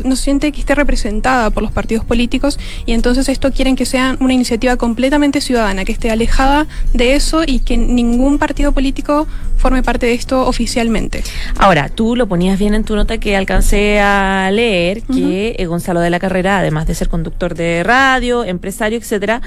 no 0.04 0.16
siente 0.16 0.52
que 0.52 0.60
esté 0.60 0.74
representada 0.74 1.50
por 1.52 1.62
los 1.62 1.72
partidos 1.72 2.06
políticos 2.06 2.60
y 2.86 2.94
entonces 2.94 3.30
esto 3.30 3.52
quieren 3.52 3.76
que 3.76 3.86
sea 3.86 4.18
una 4.20 4.34
iniciativa 4.34 4.78
completamente 4.78 5.42
ciudadana, 5.42 5.86
que 5.86 5.92
esté 5.92 6.10
alejada 6.10 6.68
de 6.94 7.16
eso 7.16 7.44
y 7.46 7.60
que 7.60 7.78
ningún 7.78 8.40
partido 8.40 8.72
político 8.72 9.28
forme 9.58 9.84
parte 9.84 10.06
de 10.06 10.14
esto 10.14 10.48
oficialmente. 10.48 11.24
Ahora, 11.58 11.90
tú 11.90 12.16
lo 12.16 12.28
ponías 12.28 12.58
bien 12.58 12.74
en 12.74 12.84
tu 12.84 12.96
nota 12.96 13.18
que 13.18 13.36
alcancé 13.36 14.00
a 14.00 14.50
leer, 14.52 15.02
que 15.04 15.56
eh, 15.58 15.66
Gonzalo 15.66 16.00
de 16.00 16.10
la 16.10 16.20
Carrera, 16.20 16.60
además 16.60 16.88
de 16.88 16.96
ser 16.96 17.10
conductor 17.10 17.56
de 17.56 17.84
radio, 17.84 18.44
empresario, 18.44 18.98
etcétera, 18.98 19.42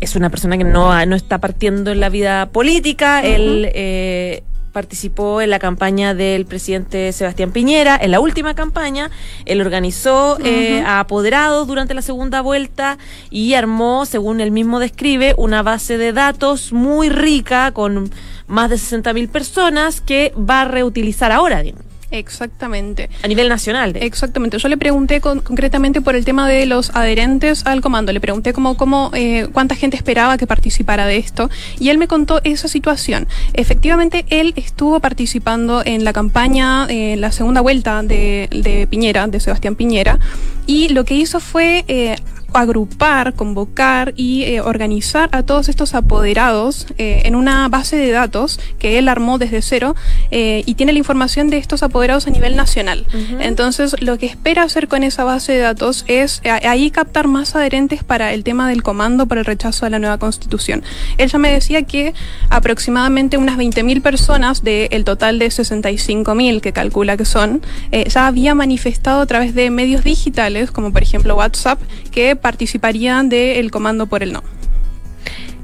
es 0.00 0.16
una 0.16 0.30
persona 0.30 0.58
que 0.58 0.64
no, 0.64 1.06
no 1.06 1.16
está 1.16 1.38
partiendo 1.38 1.90
en 1.90 2.00
la 2.00 2.08
vida 2.08 2.46
política. 2.46 3.22
Él 3.22 3.70
eh, 3.74 4.42
participó 4.72 5.40
en 5.40 5.50
la 5.50 5.58
campaña 5.58 6.14
del 6.14 6.46
presidente 6.46 7.12
Sebastián 7.12 7.52
Piñera, 7.52 7.98
en 8.00 8.10
la 8.10 8.20
última 8.20 8.54
campaña. 8.54 9.10
Él 9.44 9.60
organizó 9.60 10.38
eh, 10.44 10.82
a 10.86 11.00
apoderados 11.00 11.66
durante 11.66 11.94
la 11.94 12.02
segunda 12.02 12.40
vuelta 12.40 12.98
y 13.30 13.54
armó, 13.54 14.06
según 14.06 14.40
él 14.40 14.50
mismo 14.50 14.78
describe, 14.78 15.34
una 15.36 15.62
base 15.62 15.98
de 15.98 16.12
datos 16.12 16.72
muy 16.72 17.08
rica 17.08 17.72
con 17.72 18.10
más 18.46 18.70
de 18.70 18.78
60 18.78 19.12
mil 19.12 19.28
personas 19.28 20.00
que 20.00 20.32
va 20.36 20.62
a 20.62 20.64
reutilizar 20.64 21.32
ahora. 21.32 21.62
Exactamente. 22.10 23.08
A 23.22 23.28
nivel 23.28 23.48
nacional. 23.48 23.96
Exactamente. 23.96 24.58
Yo 24.58 24.68
le 24.68 24.76
pregunté 24.76 25.20
concretamente 25.20 26.00
por 26.00 26.16
el 26.16 26.24
tema 26.24 26.48
de 26.48 26.66
los 26.66 26.90
adherentes 26.90 27.66
al 27.66 27.80
comando. 27.80 28.12
Le 28.12 28.20
pregunté 28.20 28.52
cómo, 28.52 28.76
cómo, 28.76 29.10
eh, 29.14 29.48
cuánta 29.52 29.74
gente 29.76 29.96
esperaba 29.96 30.36
que 30.36 30.46
participara 30.46 31.06
de 31.06 31.18
esto. 31.18 31.50
Y 31.78 31.90
él 31.90 31.98
me 31.98 32.08
contó 32.08 32.40
esa 32.42 32.68
situación. 32.68 33.28
Efectivamente, 33.52 34.24
él 34.28 34.54
estuvo 34.56 34.98
participando 35.00 35.82
en 35.84 36.04
la 36.04 36.12
campaña, 36.12 36.86
en 36.88 36.96
eh, 36.96 37.16
la 37.16 37.30
segunda 37.32 37.60
vuelta 37.60 38.02
de, 38.02 38.48
de, 38.50 38.86
Piñera, 38.88 39.28
de 39.28 39.38
Sebastián 39.38 39.76
Piñera. 39.76 40.18
Y 40.66 40.88
lo 40.88 41.04
que 41.04 41.14
hizo 41.14 41.40
fue 41.40 41.84
eh, 41.88 42.16
agrupar, 42.54 43.34
convocar 43.34 44.12
y 44.16 44.44
eh, 44.44 44.60
organizar 44.60 45.28
a 45.32 45.42
todos 45.42 45.68
estos 45.68 45.94
apoderados 45.94 46.86
eh, 46.98 47.22
en 47.24 47.34
una 47.34 47.68
base 47.68 47.96
de 47.96 48.10
datos 48.10 48.60
que 48.78 48.98
él 48.98 49.08
armó 49.08 49.38
desde 49.38 49.62
cero 49.62 49.94
eh, 50.30 50.62
y 50.66 50.74
tiene 50.74 50.92
la 50.92 50.98
información 50.98 51.50
de 51.50 51.58
estos 51.58 51.82
apoderados 51.82 52.26
a 52.26 52.30
nivel 52.30 52.56
nacional. 52.56 53.06
Entonces, 53.40 53.96
lo 54.00 54.18
que 54.18 54.26
espera 54.26 54.62
hacer 54.62 54.88
con 54.88 55.02
esa 55.02 55.24
base 55.24 55.52
de 55.52 55.58
datos 55.58 56.04
es 56.06 56.42
ahí 56.44 56.90
captar 56.90 57.28
más 57.28 57.54
adherentes 57.54 58.04
para 58.04 58.32
el 58.32 58.44
tema 58.44 58.68
del 58.68 58.82
comando 58.82 59.26
por 59.26 59.38
el 59.38 59.44
rechazo 59.44 59.86
de 59.86 59.90
la 59.90 59.98
nueva 59.98 60.18
constitución. 60.18 60.82
Él 61.18 61.30
ya 61.30 61.38
me 61.38 61.52
decía 61.52 61.82
que 61.82 62.14
aproximadamente 62.48 63.36
unas 63.36 63.56
20.000 63.58 64.02
personas 64.02 64.62
del 64.62 65.04
total 65.04 65.38
de 65.38 65.48
65.000 65.48 66.60
que 66.60 66.72
calcula 66.72 67.16
que 67.16 67.24
son, 67.24 67.62
ya 67.90 68.26
había 68.26 68.54
manifestado 68.54 69.20
a 69.20 69.26
través 69.26 69.54
de 69.54 69.70
medios 69.70 70.04
digitales, 70.04 70.70
como 70.70 70.92
por 70.92 71.02
ejemplo 71.02 71.36
WhatsApp, 71.36 71.80
que 72.10 72.36
participarían 72.40 73.28
del 73.28 73.70
comando 73.70 74.06
por 74.06 74.22
el 74.22 74.32
no. 74.32 74.42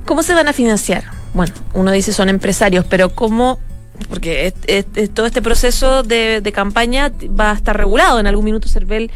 ¿Cómo 0.04 0.22
se 0.22 0.34
van 0.34 0.48
a 0.48 0.52
financiar? 0.52 1.04
Bueno, 1.34 1.52
uno 1.74 1.90
dice 1.90 2.12
son 2.12 2.28
empresarios, 2.28 2.84
pero 2.88 3.14
¿cómo 3.14 3.58
porque 4.08 4.52
todo 5.14 5.26
este 5.26 5.42
proceso 5.42 6.02
de, 6.02 6.50
campaña 6.54 7.10
va 7.28 7.52
a 7.52 7.54
estar 7.54 7.76
regulado. 7.76 8.20
En 8.20 8.26
algún 8.26 8.44
minuto 8.44 8.68
Cervel 8.68 9.10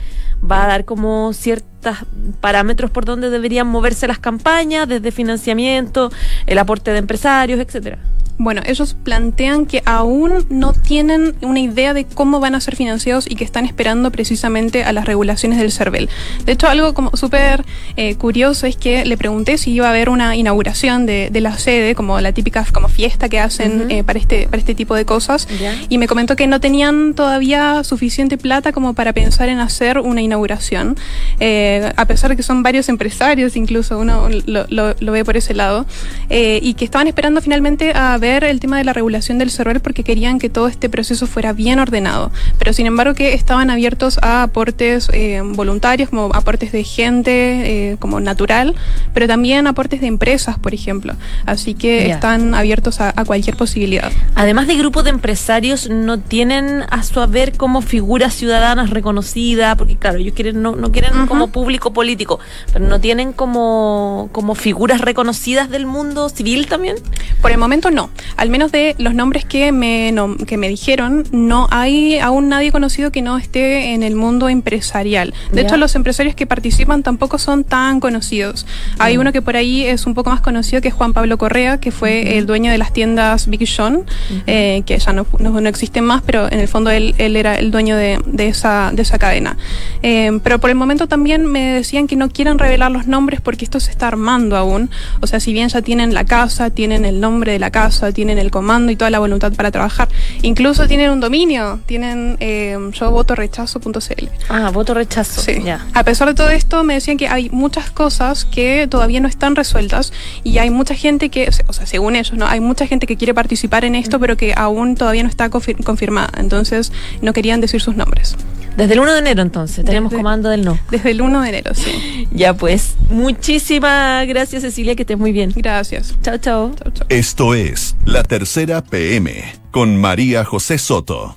va 0.48 0.64
a 0.64 0.66
dar 0.66 0.84
como 0.84 1.32
ciertos 1.32 1.98
parámetros 2.40 2.90
por 2.90 3.04
donde 3.04 3.30
deberían 3.30 3.66
moverse 3.66 4.06
las 4.06 4.18
campañas, 4.18 4.88
desde 4.88 5.12
financiamiento, 5.12 6.10
el 6.46 6.58
aporte 6.58 6.92
de 6.92 6.98
empresarios, 6.98 7.60
etcétera. 7.60 7.98
Bueno, 8.40 8.62
ellos 8.64 8.96
plantean 9.04 9.66
que 9.66 9.82
aún 9.84 10.46
no 10.48 10.72
tienen 10.72 11.34
una 11.42 11.60
idea 11.60 11.92
de 11.92 12.06
cómo 12.06 12.40
van 12.40 12.54
a 12.54 12.60
ser 12.62 12.74
financiados 12.74 13.30
y 13.30 13.36
que 13.36 13.44
están 13.44 13.66
esperando 13.66 14.10
precisamente 14.10 14.82
a 14.82 14.94
las 14.94 15.04
regulaciones 15.04 15.58
del 15.58 15.70
CERVEL. 15.70 16.08
De 16.46 16.52
hecho, 16.52 16.66
algo 16.66 16.94
como 16.94 17.14
súper 17.18 17.66
eh, 17.96 18.14
curioso 18.14 18.66
es 18.66 18.76
que 18.76 19.04
le 19.04 19.18
pregunté 19.18 19.58
si 19.58 19.72
iba 19.72 19.88
a 19.88 19.90
haber 19.90 20.08
una 20.08 20.36
inauguración 20.36 21.04
de, 21.04 21.30
la 21.38 21.58
sede, 21.58 21.94
como 21.94 22.18
la 22.22 22.32
típica 22.32 22.64
como 22.72 22.88
fiesta 22.88 23.28
que 23.28 23.38
hacen 23.38 23.90
eh, 23.90 24.04
para, 24.04 24.18
este, 24.18 24.46
para 24.46 24.56
este 24.56 24.74
tipo 24.74 24.94
de 24.94 25.04
cosas, 25.04 25.46
y 25.90 25.98
me 25.98 26.06
comentó 26.06 26.34
que 26.34 26.46
no 26.46 26.60
tenían 26.60 27.12
todavía 27.12 27.84
suficiente 27.84 28.38
plata 28.38 28.72
como 28.72 28.94
para 28.94 29.12
pensar 29.12 29.50
en 29.50 29.58
hacer 29.58 29.98
una 29.98 30.22
inauguración, 30.22 30.96
eh, 31.40 31.92
a 31.94 32.06
pesar 32.06 32.30
de 32.30 32.36
que 32.36 32.42
son 32.42 32.62
varios 32.62 32.88
empresarios, 32.88 33.54
incluso 33.54 33.98
uno 33.98 34.30
lo, 34.46 34.66
lo 34.98 35.12
ve 35.12 35.26
por 35.26 35.36
ese 35.36 35.52
lado, 35.52 35.84
y 36.30 36.72
que 36.72 36.86
estaban 36.86 37.06
esperando 37.06 37.42
finalmente 37.42 37.92
a 37.94 38.16
ver 38.16 38.29
el 38.38 38.60
tema 38.60 38.78
de 38.78 38.84
la 38.84 38.92
regulación 38.92 39.38
del 39.38 39.50
server 39.50 39.80
porque 39.80 40.04
querían 40.04 40.38
que 40.38 40.48
todo 40.48 40.68
este 40.68 40.88
proceso 40.88 41.26
fuera 41.26 41.52
bien 41.52 41.78
ordenado, 41.78 42.30
pero 42.58 42.72
sin 42.72 42.86
embargo 42.86 43.14
que 43.14 43.34
estaban 43.34 43.70
abiertos 43.70 44.18
a 44.22 44.42
aportes 44.44 45.08
eh, 45.12 45.42
voluntarios, 45.44 46.10
como 46.10 46.30
aportes 46.34 46.72
de 46.72 46.84
gente, 46.84 47.90
eh, 47.92 47.96
como 47.98 48.20
natural, 48.20 48.74
pero 49.12 49.26
también 49.26 49.66
aportes 49.66 50.00
de 50.00 50.06
empresas, 50.06 50.58
por 50.58 50.74
ejemplo. 50.74 51.14
Así 51.46 51.74
que 51.74 52.10
están 52.10 52.54
abiertos 52.54 53.00
a, 53.00 53.12
cualquier 53.24 53.56
posibilidad. 53.56 54.10
Además 54.34 54.66
de 54.66 54.76
grupos 54.76 55.04
de 55.04 55.10
empresarios, 55.10 55.88
no 55.90 56.18
tienen 56.18 56.84
a 56.90 57.02
su 57.02 57.20
haber 57.20 57.56
como 57.56 57.82
figuras 57.82 58.34
ciudadanas 58.34 58.90
reconocidas, 58.90 59.76
porque 59.76 59.96
claro, 59.96 60.18
ellos 60.18 60.34
quieren, 60.34 60.62
no, 60.62 60.74
no 60.74 60.90
quieren 60.90 61.26
como 61.26 61.48
público 61.48 61.92
político, 61.92 62.40
pero 62.72 62.86
no 62.86 63.00
tienen 63.00 63.32
como, 63.32 64.28
como 64.32 64.54
figuras 64.54 65.00
reconocidas 65.00 65.70
del 65.70 65.86
mundo 65.86 66.28
civil 66.28 66.66
también. 66.66 66.96
Por 67.42 67.50
el 67.50 67.58
momento 67.58 67.90
no 67.90 68.10
al 68.36 68.50
menos 68.50 68.72
de 68.72 68.94
los 68.98 69.14
nombres 69.14 69.44
que 69.44 69.72
me, 69.72 70.14
que 70.46 70.56
me 70.56 70.68
dijeron, 70.68 71.24
no 71.32 71.68
hay 71.70 72.18
aún 72.18 72.48
nadie 72.48 72.72
conocido 72.72 73.10
que 73.12 73.22
no 73.22 73.38
esté 73.38 73.94
en 73.94 74.02
el 74.02 74.16
mundo 74.16 74.48
empresarial. 74.48 75.34
De 75.52 75.62
hecho, 75.62 75.76
los 75.76 75.94
empresarios 75.94 76.34
que 76.34 76.46
participan 76.46 77.02
tampoco 77.02 77.38
son 77.38 77.64
tan 77.64 78.00
conocidos. 78.00 78.66
Hay 78.98 79.16
uno 79.16 79.32
que 79.32 79.42
por 79.42 79.56
ahí 79.56 79.84
es 79.84 80.06
un 80.06 80.14
poco 80.14 80.30
más 80.30 80.40
conocido, 80.40 80.80
que 80.82 80.88
es 80.88 80.94
Juan 80.94 81.12
Pablo 81.12 81.38
Correa, 81.38 81.78
que 81.78 81.90
fue 81.90 82.38
el 82.38 82.46
dueño 82.46 82.70
de 82.70 82.78
las 82.78 82.92
tiendas 82.92 83.48
Big 83.48 83.68
John, 83.68 84.04
eh, 84.46 84.82
que 84.86 84.98
ya 84.98 85.12
no, 85.12 85.26
no, 85.38 85.58
existen 85.68 86.04
más, 86.04 86.22
pero 86.22 86.50
en 86.50 86.60
el 86.60 86.68
fondo 86.68 86.90
él, 86.90 87.14
él 87.18 87.36
era 87.36 87.54
el 87.54 87.70
dueño 87.70 87.96
de, 87.96 88.18
de, 88.26 88.48
esa, 88.48 88.90
de 88.92 89.02
esa 89.02 89.18
cadena. 89.18 89.56
Eh, 90.02 90.40
pero 90.42 90.58
por 90.58 90.70
el 90.70 90.76
momento 90.76 91.06
también 91.06 91.46
me 91.46 91.72
decían 91.74 92.06
que 92.06 92.16
no 92.16 92.28
quieren 92.30 92.58
revelar 92.58 92.90
los 92.90 93.06
nombres 93.06 93.40
porque 93.40 93.64
esto 93.64 93.80
se 93.80 93.90
está 93.90 94.08
armando 94.08 94.56
aún. 94.56 94.90
O 95.20 95.26
sea, 95.26 95.40
si 95.40 95.52
bien 95.52 95.68
ya 95.68 95.82
tienen 95.82 96.14
la 96.14 96.24
casa, 96.24 96.70
tienen 96.70 97.04
el 97.04 97.20
nombre 97.20 97.52
de 97.52 97.58
la 97.58 97.70
casa, 97.70 98.09
tienen 98.12 98.38
el 98.38 98.50
comando 98.50 98.92
y 98.92 98.96
toda 98.96 99.10
la 99.10 99.18
voluntad 99.18 99.52
para 99.52 99.70
trabajar. 99.70 100.08
Incluso 100.42 100.86
tienen 100.88 101.10
un 101.10 101.20
dominio, 101.20 101.80
tienen 101.86 102.36
eh, 102.40 102.76
yo 102.92 103.10
voto 103.10 103.34
rechazo.cl. 103.34 104.28
Ah, 104.48 104.70
voto 104.70 104.94
rechazo. 104.94 105.40
Sí. 105.40 105.62
A 105.94 106.04
pesar 106.04 106.28
de 106.28 106.34
todo 106.34 106.50
esto, 106.50 106.84
me 106.84 106.94
decían 106.94 107.16
que 107.16 107.28
hay 107.28 107.50
muchas 107.50 107.90
cosas 107.90 108.44
que 108.44 108.86
todavía 108.88 109.20
no 109.20 109.28
están 109.28 109.56
resueltas 109.56 110.12
y 110.44 110.58
hay 110.58 110.70
mucha 110.70 110.94
gente 110.94 111.28
que, 111.28 111.50
o 111.66 111.72
sea, 111.72 111.86
según 111.86 112.16
ellos, 112.16 112.36
¿no? 112.36 112.46
Hay 112.46 112.60
mucha 112.60 112.86
gente 112.86 113.06
que 113.06 113.16
quiere 113.16 113.34
participar 113.34 113.84
en 113.84 113.94
esto, 113.94 114.18
pero 114.18 114.36
que 114.36 114.54
aún 114.56 114.94
todavía 114.94 115.22
no 115.22 115.28
está 115.28 115.50
confirmada. 115.50 116.32
Entonces, 116.38 116.92
no 117.22 117.32
querían 117.32 117.60
decir 117.60 117.80
sus 117.80 117.96
nombres. 117.96 118.36
Desde 118.76 118.94
el 118.94 119.00
1 119.00 119.12
de 119.12 119.18
enero 119.18 119.42
entonces, 119.42 119.84
tenemos 119.84 120.12
comando 120.12 120.48
del 120.48 120.64
no. 120.64 120.78
Desde 120.90 121.10
el 121.10 121.20
1 121.20 121.42
de 121.42 121.48
enero, 121.48 121.74
sí. 121.74 122.28
Ya 122.32 122.54
pues, 122.54 122.94
muchísimas 123.10 124.26
gracias 124.26 124.62
Cecilia, 124.62 124.94
que 124.94 125.02
estés 125.02 125.18
muy 125.18 125.32
bien. 125.32 125.52
Gracias. 125.54 126.16
Chao, 126.22 126.38
chao. 126.38 126.72
Esto 127.08 127.54
es 127.54 127.96
La 128.04 128.22
Tercera 128.22 128.82
PM 128.82 129.44
con 129.70 129.96
María 129.96 130.44
José 130.44 130.78
Soto. 130.78 131.36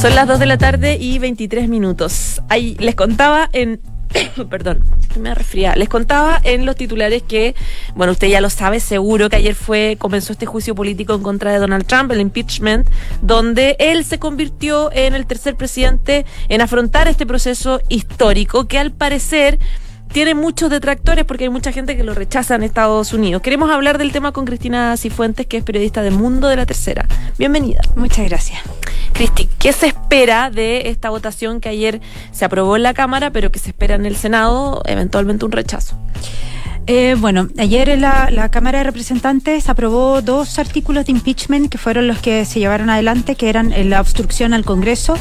Son 0.00 0.14
las 0.14 0.26
2 0.26 0.38
de 0.38 0.46
la 0.46 0.58
tarde 0.58 0.96
y 0.98 1.18
23 1.18 1.68
minutos. 1.68 2.40
Ahí 2.48 2.76
les 2.80 2.94
contaba 2.94 3.50
en 3.52 3.80
perdón, 4.50 4.82
me 5.18 5.34
resfría. 5.34 5.74
Les 5.76 5.88
contaba 5.88 6.40
en 6.44 6.66
los 6.66 6.76
titulares 6.76 7.22
que, 7.22 7.54
bueno, 7.94 8.12
usted 8.12 8.28
ya 8.28 8.40
lo 8.40 8.50
sabe 8.50 8.80
seguro 8.80 9.28
que 9.28 9.36
ayer 9.36 9.54
fue 9.54 9.96
comenzó 9.98 10.32
este 10.32 10.46
juicio 10.46 10.74
político 10.74 11.14
en 11.14 11.22
contra 11.22 11.52
de 11.52 11.58
Donald 11.58 11.86
Trump, 11.86 12.10
el 12.12 12.20
impeachment, 12.20 12.88
donde 13.20 13.76
él 13.78 14.04
se 14.04 14.18
convirtió 14.18 14.90
en 14.92 15.14
el 15.14 15.26
tercer 15.26 15.56
presidente 15.56 16.26
en 16.48 16.60
afrontar 16.60 17.08
este 17.08 17.26
proceso 17.26 17.80
histórico 17.88 18.66
que 18.66 18.78
al 18.78 18.92
parecer 18.92 19.58
tiene 20.12 20.34
muchos 20.34 20.70
detractores 20.70 21.24
porque 21.24 21.44
hay 21.44 21.50
mucha 21.50 21.72
gente 21.72 21.96
que 21.96 22.04
lo 22.04 22.14
rechaza 22.14 22.54
en 22.54 22.62
Estados 22.62 23.12
Unidos. 23.12 23.42
Queremos 23.42 23.70
hablar 23.70 23.98
del 23.98 24.12
tema 24.12 24.32
con 24.32 24.44
Cristina 24.44 24.96
Cifuentes, 24.96 25.46
que 25.46 25.56
es 25.56 25.64
periodista 25.64 26.02
de 26.02 26.10
Mundo 26.10 26.48
de 26.48 26.56
la 26.56 26.66
Tercera. 26.66 27.06
Bienvenida. 27.38 27.80
Muchas 27.96 28.28
gracias. 28.28 28.60
Cristi, 29.14 29.48
¿qué 29.58 29.72
se 29.72 29.88
espera 29.88 30.50
de 30.50 30.90
esta 30.90 31.10
votación 31.10 31.60
que 31.60 31.70
ayer 31.70 32.00
se 32.30 32.44
aprobó 32.44 32.76
en 32.76 32.82
la 32.82 32.94
Cámara, 32.94 33.30
pero 33.30 33.50
que 33.50 33.58
se 33.58 33.70
espera 33.70 33.94
en 33.94 34.04
el 34.04 34.16
Senado, 34.16 34.82
eventualmente 34.84 35.44
un 35.44 35.52
rechazo? 35.52 35.96
Eh, 36.86 37.16
bueno, 37.18 37.48
ayer 37.58 37.88
en 37.88 38.00
la, 38.00 38.48
Cámara 38.50 38.78
de 38.78 38.84
Representantes 38.84 39.68
aprobó 39.68 40.20
dos 40.20 40.58
artículos 40.58 41.06
de 41.06 41.12
impeachment 41.12 41.70
que 41.70 41.78
fueron 41.78 42.06
los 42.06 42.18
que 42.18 42.44
se 42.44 42.58
llevaron 42.58 42.90
adelante, 42.90 43.34
que 43.34 43.48
eran 43.48 43.72
la 43.88 44.00
obstrucción 44.00 44.52
al 44.52 44.64
Congreso 44.64 45.14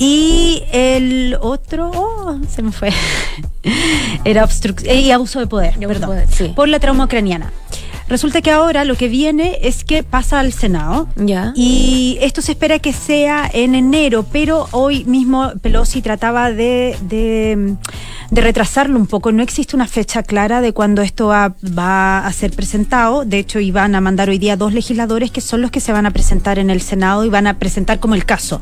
y 0.00 0.62
el 0.72 1.36
otro, 1.42 1.90
oh, 1.94 2.38
se 2.48 2.62
me 2.62 2.72
fue, 2.72 2.90
era 4.24 4.44
obstrucción 4.44 4.96
y 4.96 5.10
abuso 5.12 5.40
de 5.40 5.46
poder, 5.46 5.78
perdón, 5.78 6.18
por 6.56 6.68
la 6.70 6.80
trauma 6.80 7.04
ucraniana. 7.04 7.52
Resulta 8.08 8.42
que 8.42 8.50
ahora 8.50 8.84
lo 8.84 8.96
que 8.96 9.06
viene 9.06 9.58
es 9.62 9.84
que 9.84 10.02
pasa 10.02 10.40
al 10.40 10.52
Senado. 10.52 11.06
Ya. 11.14 11.52
Y 11.54 12.18
esto 12.20 12.42
se 12.42 12.52
espera 12.52 12.80
que 12.80 12.92
sea 12.92 13.48
en 13.52 13.76
enero, 13.76 14.24
pero 14.32 14.66
hoy 14.72 15.04
mismo 15.04 15.52
Pelosi 15.62 16.02
trataba 16.02 16.50
de, 16.50 16.96
de, 17.02 17.76
retrasarlo 18.32 18.98
un 18.98 19.06
poco. 19.06 19.30
No 19.30 19.44
existe 19.44 19.76
una 19.76 19.86
fecha 19.86 20.24
clara 20.24 20.60
de 20.60 20.72
cuándo 20.72 21.02
esto 21.02 21.28
va, 21.28 21.54
va, 21.62 22.26
a 22.26 22.32
ser 22.32 22.50
presentado. 22.50 23.24
De 23.24 23.38
hecho, 23.38 23.60
iban 23.60 23.94
a 23.94 24.00
mandar 24.00 24.28
hoy 24.28 24.38
día 24.38 24.56
dos 24.56 24.72
legisladores 24.72 25.30
que 25.30 25.40
son 25.40 25.60
los 25.60 25.70
que 25.70 25.78
se 25.78 25.92
van 25.92 26.06
a 26.06 26.10
presentar 26.10 26.58
en 26.58 26.70
el 26.70 26.80
Senado 26.80 27.24
y 27.24 27.28
van 27.28 27.46
a 27.46 27.60
presentar 27.60 28.00
como 28.00 28.16
el 28.16 28.24
caso 28.24 28.60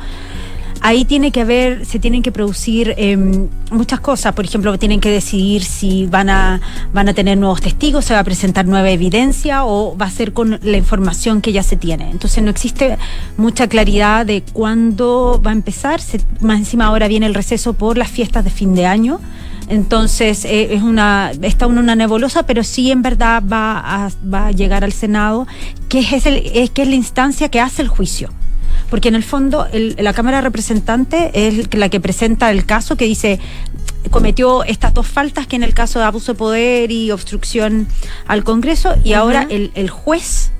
ahí 0.81 1.05
tiene 1.05 1.31
que 1.31 1.41
haber, 1.41 1.87
se 1.87 1.99
tienen 1.99 2.23
que 2.23 2.33
producir 2.33 2.95
em, 2.97 3.49
muchas 3.71 4.01
cosas. 4.01 4.35
Por 4.35 4.45
ejemplo, 4.45 4.79
tienen 4.79 5.01
que 5.01 5.11
decidir 5.11 5.65
si 5.65 6.07
van 6.07 6.31
a, 6.31 6.61
van 6.93 7.09
a 7.09 7.15
tener 7.15 7.39
nuevos 7.39 7.61
testigos, 7.61 8.05
se 8.05 8.15
va 8.15 8.21
a 8.21 8.25
presentar 8.25 8.67
nueva 8.67 8.91
evidencia 8.91 9.65
o 9.65 9.97
va 9.97 10.07
a 10.07 10.11
ser 10.11 10.33
con 10.33 10.59
la 10.63 10.77
información 10.77 11.41
que 11.41 11.53
ya 11.53 11.63
se 11.63 11.77
tiene. 11.77 12.11
Entonces 12.11 12.43
no 12.43 12.51
existe 12.51 12.99
mucha 13.37 13.69
claridad 13.69 14.27
de 14.27 14.43
cuándo 14.53 15.41
va 15.45 15.51
a 15.51 15.55
empezar. 15.55 16.01
más 16.41 16.59
encima 16.59 16.87
ahora 16.87 17.09
viene 17.09 17.27
el 17.27 17.35
receso 17.35 17.73
por 17.73 17.99
las 17.99 18.09
fiestas 18.09 18.45
de 18.45 18.51
fin 18.51 18.75
de 18.75 18.87
año. 18.87 19.21
Entonces 19.69 20.45
eh, 20.47 20.75
es 20.75 20.83
una 20.83 21.33
está 21.43 21.67
una 21.67 21.95
nebulosa, 21.95 22.45
pero 22.45 22.65
sí 22.65 22.91
en 22.91 23.03
verdad 23.03 23.43
va 23.43 23.79
a, 23.79 24.11
va 24.33 24.47
a 24.47 24.51
llegar 24.53 24.83
al 24.83 24.93
Senado, 24.93 25.47
que 25.89 26.01
es, 26.01 26.25
el, 26.25 26.37
es 26.37 26.71
que 26.71 26.83
es 26.83 26.89
la 26.89 26.95
instancia 26.95 27.51
que 27.51 27.61
hace 27.61 27.83
el 27.83 27.89
juicio 27.89 28.31
porque 28.91 29.09
en 29.09 29.15
el 29.15 29.23
fondo 29.23 29.67
la 29.73 30.13
Cámara 30.13 30.39
de 30.39 30.43
Representantes 30.43 31.31
es 31.35 31.75
la 31.75 31.89
que 31.89 32.01
presenta 32.01 32.51
el 32.51 32.65
caso 32.67 32.97
que 32.97 33.05
dice 33.05 33.41
cometió 34.11 34.65
estas 34.65 34.95
dos 34.95 35.07
faltas 35.07 35.47
que 35.47 35.57
en 35.57 35.63
el 35.63 35.75
caso 35.75 35.99
de 35.99 36.05
abuso 36.05 36.33
de 36.33 36.39
poder 36.39 36.91
y 36.91 37.11
obstrucción 37.11 37.89
al 38.27 38.45
Congreso 38.45 38.95
y 39.05 39.13
ahora 39.13 39.47
el, 39.51 39.71
el 39.75 39.91
juez 39.91 40.51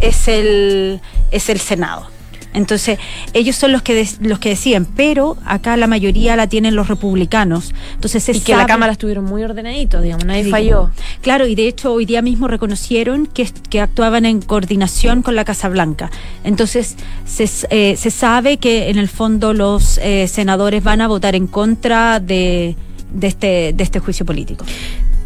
es 0.00 0.28
el 0.28 1.00
es 1.30 1.48
el 1.48 1.58
Senado. 1.58 2.17
Entonces, 2.58 2.98
ellos 3.32 3.56
son 3.56 3.72
los 3.72 3.82
que 3.82 4.06
los 4.20 4.38
que 4.38 4.50
decían, 4.50 4.86
pero 4.86 5.36
acá 5.44 5.76
la 5.76 5.86
mayoría 5.86 6.36
la 6.36 6.46
tienen 6.46 6.74
los 6.74 6.88
republicanos. 6.88 7.72
Entonces, 7.94 8.28
y 8.28 8.40
que 8.40 8.54
la 8.54 8.66
Cámara 8.66 8.92
estuvieron 8.92 9.24
muy 9.24 9.42
ordenaditos, 9.42 10.02
digamos, 10.02 10.24
nadie 10.24 10.50
falló. 10.50 10.90
Claro, 11.22 11.46
y 11.46 11.54
de 11.54 11.68
hecho 11.68 11.92
hoy 11.92 12.04
día 12.04 12.22
mismo 12.22 12.48
reconocieron 12.48 13.26
que, 13.26 13.48
que 13.70 13.80
actuaban 13.80 14.26
en 14.26 14.40
coordinación 14.42 15.22
con 15.22 15.36
la 15.36 15.44
Casa 15.44 15.68
Blanca. 15.68 16.10
Entonces, 16.44 16.96
se, 17.24 17.48
eh, 17.70 17.96
se 17.96 18.10
sabe 18.10 18.58
que 18.58 18.90
en 18.90 18.98
el 18.98 19.08
fondo 19.08 19.54
los 19.54 19.98
eh, 19.98 20.28
senadores 20.28 20.82
van 20.82 21.00
a 21.00 21.08
votar 21.08 21.34
en 21.34 21.46
contra 21.46 22.20
de, 22.20 22.76
de, 23.12 23.26
este, 23.26 23.72
de 23.72 23.84
este 23.84 24.00
juicio 24.00 24.26
político. 24.26 24.64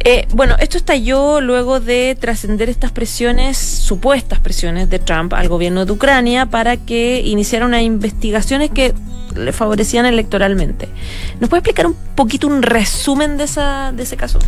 Eh, 0.04 0.26
bueno, 0.34 0.56
esto 0.58 0.78
estalló 0.78 1.40
luego 1.40 1.78
de 1.78 2.16
trascender 2.18 2.68
estas 2.68 2.90
presiones, 2.90 3.56
supuestas 3.56 4.40
presiones 4.40 4.90
de 4.90 4.98
Trump 4.98 5.32
al 5.32 5.48
gobierno 5.48 5.86
de 5.86 5.92
Ucrania 5.92 6.46
para 6.46 6.76
que 6.76 7.22
iniciara 7.24 7.66
unas 7.66 7.82
investigaciones 7.82 8.70
que 8.70 8.94
le 9.36 9.52
favorecían 9.52 10.04
electoralmente. 10.04 10.88
¿Nos 11.38 11.48
puede 11.48 11.60
explicar 11.60 11.86
un 11.86 11.96
poquito 12.16 12.48
un 12.48 12.62
resumen 12.62 13.36
de, 13.36 13.44
esa, 13.44 13.92
de 13.92 14.02
ese 14.02 14.16
caso? 14.16 14.40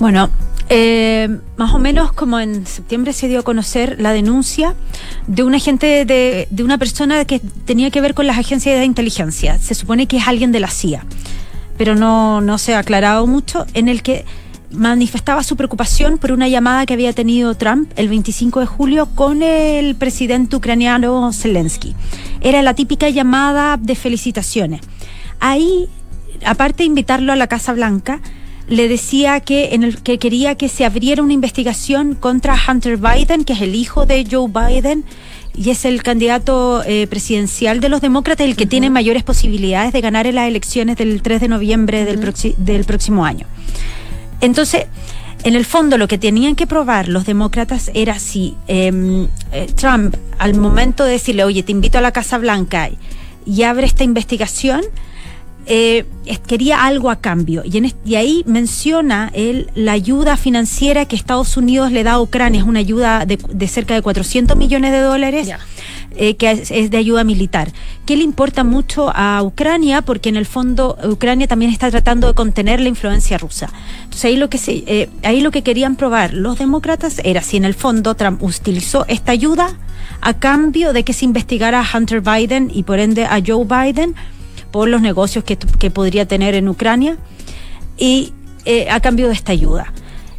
Bueno, 0.00 0.30
eh, 0.70 1.28
más 1.56 1.74
o 1.74 1.78
menos 1.78 2.12
como 2.12 2.40
en 2.40 2.66
septiembre 2.66 3.12
se 3.12 3.28
dio 3.28 3.40
a 3.40 3.42
conocer 3.42 4.00
la 4.00 4.12
denuncia 4.12 4.74
de 5.26 5.42
un 5.42 5.54
agente 5.54 6.06
de, 6.06 6.48
de 6.50 6.64
una 6.64 6.78
persona 6.78 7.26
que 7.26 7.40
tenía 7.66 7.90
que 7.90 8.00
ver 8.00 8.14
con 8.14 8.26
las 8.26 8.38
agencias 8.38 8.78
de 8.78 8.86
inteligencia. 8.86 9.58
Se 9.58 9.74
supone 9.74 10.06
que 10.06 10.16
es 10.16 10.26
alguien 10.26 10.52
de 10.52 10.60
la 10.60 10.68
CIA, 10.68 11.04
pero 11.76 11.94
no, 11.94 12.40
no 12.40 12.56
se 12.56 12.74
ha 12.74 12.78
aclarado 12.78 13.26
mucho, 13.26 13.66
en 13.74 13.88
el 13.88 14.02
que 14.02 14.24
manifestaba 14.72 15.42
su 15.42 15.56
preocupación 15.56 16.18
por 16.18 16.32
una 16.32 16.48
llamada 16.48 16.86
que 16.86 16.94
había 16.94 17.12
tenido 17.12 17.54
Trump 17.54 17.90
el 17.96 18.08
25 18.08 18.60
de 18.60 18.66
julio 18.66 19.08
con 19.14 19.42
el 19.42 19.94
presidente 19.94 20.56
ucraniano 20.56 21.32
Zelensky. 21.32 21.94
Era 22.40 22.62
la 22.62 22.74
típica 22.74 23.08
llamada 23.08 23.76
de 23.76 23.94
felicitaciones. 23.94 24.80
Ahí, 25.40 25.88
aparte 26.44 26.82
de 26.82 26.86
invitarlo 26.86 27.32
a 27.32 27.36
la 27.36 27.46
Casa 27.46 27.72
Blanca, 27.72 28.20
le 28.68 28.88
decía 28.88 29.40
que, 29.40 29.74
en 29.74 29.82
el, 29.82 30.02
que 30.02 30.18
quería 30.18 30.54
que 30.54 30.68
se 30.68 30.84
abriera 30.84 31.22
una 31.22 31.32
investigación 31.32 32.14
contra 32.14 32.56
Hunter 32.56 32.96
Biden, 32.96 33.44
que 33.44 33.52
es 33.52 33.60
el 33.60 33.74
hijo 33.74 34.06
de 34.06 34.26
Joe 34.30 34.48
Biden, 34.48 35.04
y 35.54 35.70
es 35.70 35.84
el 35.84 36.02
candidato 36.02 36.82
eh, 36.84 37.06
presidencial 37.06 37.80
de 37.80 37.88
los 37.88 38.00
demócratas, 38.00 38.46
el 38.46 38.56
que 38.56 38.66
tiene 38.66 38.88
mayores 38.88 39.22
posibilidades 39.22 39.92
de 39.92 40.00
ganar 40.00 40.26
en 40.26 40.36
las 40.36 40.48
elecciones 40.48 40.96
del 40.96 41.20
3 41.20 41.40
de 41.42 41.48
noviembre 41.48 42.04
del, 42.04 42.34
del 42.58 42.84
próximo 42.84 43.24
año. 43.26 43.46
Entonces, 44.42 44.86
en 45.44 45.54
el 45.54 45.64
fondo 45.64 45.96
lo 45.96 46.06
que 46.06 46.18
tenían 46.18 46.54
que 46.54 46.66
probar 46.66 47.08
los 47.08 47.24
demócratas 47.24 47.90
era 47.94 48.18
si 48.18 48.54
em, 48.66 49.28
eh, 49.52 49.66
Trump, 49.74 50.14
al 50.38 50.54
momento 50.54 51.04
de 51.04 51.12
decirle, 51.12 51.44
oye, 51.44 51.62
te 51.62 51.72
invito 51.72 51.98
a 51.98 52.00
la 52.00 52.12
Casa 52.12 52.38
Blanca 52.38 52.90
y 53.46 53.62
abre 53.62 53.86
esta 53.86 54.04
investigación, 54.04 54.82
eh, 55.66 56.04
quería 56.46 56.84
algo 56.84 57.10
a 57.10 57.16
cambio. 57.16 57.62
Y, 57.64 57.78
en 57.78 57.92
y 58.04 58.16
ahí 58.16 58.42
menciona 58.46 59.30
él 59.34 59.70
la 59.74 59.92
ayuda 59.92 60.36
financiera 60.36 61.06
que 61.06 61.16
Estados 61.16 61.56
Unidos 61.56 61.92
le 61.92 62.02
da 62.02 62.12
a 62.12 62.20
Ucrania. 62.20 62.60
Es 62.60 62.66
una 62.66 62.80
ayuda 62.80 63.24
de, 63.26 63.68
cerca 63.68 63.94
de 63.94 64.02
400 64.02 64.56
millones 64.56 64.92
de 64.92 65.00
dólares. 65.00 65.48
Eh, 66.16 66.36
que 66.36 66.50
es, 66.50 66.90
de 66.90 66.96
ayuda 66.96 67.24
militar, 67.24 67.72
que 68.04 68.16
le 68.16 68.22
importa 68.22 68.64
mucho 68.64 69.10
a 69.14 69.42
Ucrania 69.42 70.02
porque 70.02 70.28
en 70.28 70.36
el 70.36 70.44
fondo 70.44 70.98
Ucrania 71.04 71.48
también 71.48 71.70
está 71.70 71.90
tratando 71.90 72.26
de 72.26 72.34
contener 72.34 72.80
la 72.80 72.88
influencia 72.88 73.38
rusa. 73.38 73.70
Entonces 74.04 74.26
ahí 74.26 74.36
lo 74.36 74.50
que 74.50 74.58
se, 74.58 74.84
eh, 74.86 75.08
ahí 75.22 75.40
lo 75.40 75.50
que 75.50 75.62
querían 75.62 75.96
probar 75.96 76.34
los 76.34 76.58
demócratas 76.58 77.20
era 77.24 77.42
si 77.42 77.56
en 77.56 77.64
el 77.64 77.74
fondo 77.74 78.14
Trump 78.14 78.42
utilizó 78.42 79.06
esta 79.08 79.32
ayuda 79.32 79.74
a 80.20 80.34
cambio 80.34 80.92
de 80.92 81.02
que 81.02 81.14
se 81.14 81.24
investigara 81.24 81.80
a 81.80 81.98
Hunter 81.98 82.20
Biden 82.20 82.70
y 82.72 82.82
por 82.82 82.98
ende 82.98 83.24
a 83.24 83.40
Joe 83.44 83.64
Biden 83.64 84.14
por 84.70 84.88
los 84.88 85.00
negocios 85.00 85.44
que, 85.44 85.56
podría 85.90 86.26
tener 86.26 86.54
en 86.54 86.68
Ucrania 86.68 87.16
y 87.96 88.32
eh, 88.64 88.90
a 88.90 89.00
cambio 89.00 89.28
de 89.28 89.34
esta 89.34 89.52
ayuda. 89.52 89.92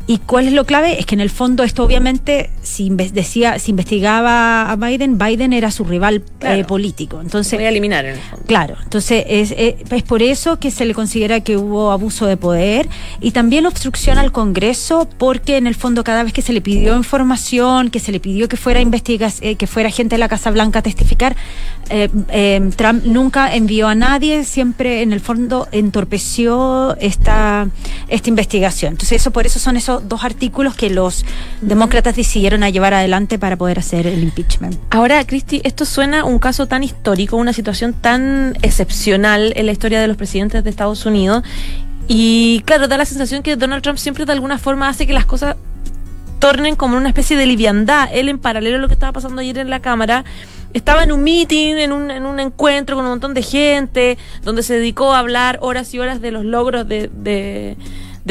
¿Y 0.06 0.18
cuál 0.18 0.48
es 0.48 0.54
lo 0.54 0.66
clave? 0.66 1.00
Es 1.00 1.06
que 1.06 1.16
en 1.16 1.22
el 1.22 1.30
fondo 1.30 1.64
esto 1.64 1.84
obviamente, 1.84 2.50
si, 2.64 2.90
decía, 2.90 3.60
si 3.60 3.72
investigaba 3.72 4.72
a 4.72 4.76
Biden, 4.76 5.18
Biden 5.18 5.54
era 5.54 5.70
su 5.70 5.84
rival 5.84 6.24
eh, 6.42 6.64
político. 6.64 7.22
Entonces, 7.22 7.60
Voy 7.60 7.66
a 7.66 7.70
eliminar 7.70 8.06
en 8.06 8.16
el 8.16 8.20
fondo. 8.20 8.46
Claro, 8.48 8.76
entonces 8.84 9.26
es, 9.28 9.54
es, 9.58 10.04
por 10.04 10.22
eso 10.24 10.60
que 10.60 10.72
se 10.72 10.86
le 10.86 10.94
considera 10.94 11.42
que 11.42 11.58
hubo 11.58 11.92
abuso 11.92 12.26
de 12.26 12.38
poder 12.38 12.90
y 13.22 13.32
también 13.32 13.66
obstrucción 13.66 14.18
al 14.18 14.32
Congreso, 14.32 15.08
porque 15.18 15.58
en 15.58 15.68
el 15.68 15.76
fondo 15.76 16.04
cada 16.04 16.24
vez 16.24 16.34
que 16.34 16.42
se 16.42 16.54
le 16.54 16.62
pidió 16.62 16.96
información, 16.96 17.90
que 17.90 18.00
se 18.00 18.12
le 18.12 18.20
pidió 18.20 18.48
que 18.48 18.58
fuera 18.58 18.82
eh, 18.82 19.56
que 19.56 19.68
fuera 19.68 19.90
gente 19.90 20.16
de 20.16 20.20
la 20.20 20.30
Casa 20.30 20.52
Blanca 20.52 20.80
a 20.80 20.82
testificar, 20.82 21.36
eh, 21.90 22.72
Trump 22.76 23.04
nunca 23.06 23.54
envió 23.54 23.88
a 23.88 23.96
nadie, 23.96 24.44
siempre 24.46 25.02
en 25.02 25.14
el 25.14 25.20
fondo 25.20 25.68
entorpeció 25.72 26.96
esta, 27.00 27.68
esta 28.08 28.30
investigación. 28.30 28.94
Entonces 28.94 29.22
eso 29.22 29.32
por 29.32 29.46
eso 29.46 29.60
son 29.60 29.78
esos 29.78 30.08
dos 30.08 30.24
artículos 30.24 30.76
que 30.76 30.90
los 30.90 31.26
demócratas 31.62 32.16
decidieron 32.16 32.53
a 32.62 32.70
llevar 32.70 32.94
adelante 32.94 33.40
para 33.40 33.56
poder 33.58 33.80
hacer 33.80 34.06
el 34.06 34.22
impeachment. 34.22 34.78
Ahora, 34.92 35.26
Cristi, 35.26 35.62
esto 35.64 35.86
suena 35.86 36.26
un 36.26 36.38
caso 36.38 36.68
tan 36.68 36.84
histórico, 36.84 37.38
una 37.38 37.54
situación 37.54 37.94
tan 37.94 38.56
excepcional 38.62 39.54
en 39.56 39.66
la 39.66 39.72
historia 39.72 40.00
de 40.00 40.08
los 40.08 40.18
presidentes 40.18 40.64
de 40.64 40.70
Estados 40.70 41.06
Unidos. 41.06 41.44
Y 42.08 42.62
claro, 42.66 42.88
da 42.88 42.98
la 42.98 43.06
sensación 43.06 43.42
que 43.42 43.56
Donald 43.56 43.82
Trump 43.82 43.98
siempre 43.98 44.26
de 44.26 44.34
alguna 44.34 44.60
forma 44.60 44.90
hace 44.90 45.08
que 45.08 45.14
las 45.14 45.26
cosas 45.26 45.56
tornen 46.40 46.76
como 46.76 46.98
una 46.98 47.08
especie 47.08 47.38
de 47.38 47.46
liviandad. 47.46 48.10
Él, 48.12 48.30
en 48.30 48.38
paralelo 48.38 48.78
a 48.78 48.80
lo 48.80 48.88
que 48.88 48.94
estaba 48.94 49.14
pasando 49.14 49.42
ayer 49.42 49.58
en 49.58 49.70
la 49.70 49.80
Cámara, 49.80 50.26
estaba 50.74 51.04
en 51.04 51.12
un 51.12 51.24
meeting, 51.24 51.76
en 51.76 51.94
un, 51.94 52.12
en 52.12 52.26
un 52.26 52.40
encuentro 52.40 52.98
con 52.98 53.06
un 53.06 53.12
montón 53.12 53.34
de 53.34 53.42
gente, 53.42 54.18
donde 54.44 54.62
se 54.62 54.74
dedicó 54.74 55.14
a 55.14 55.20
hablar 55.20 55.58
horas 55.62 55.94
y 55.94 56.00
horas 56.00 56.20
de 56.20 56.32
los 56.32 56.44
logros 56.44 56.88
de 56.88 57.78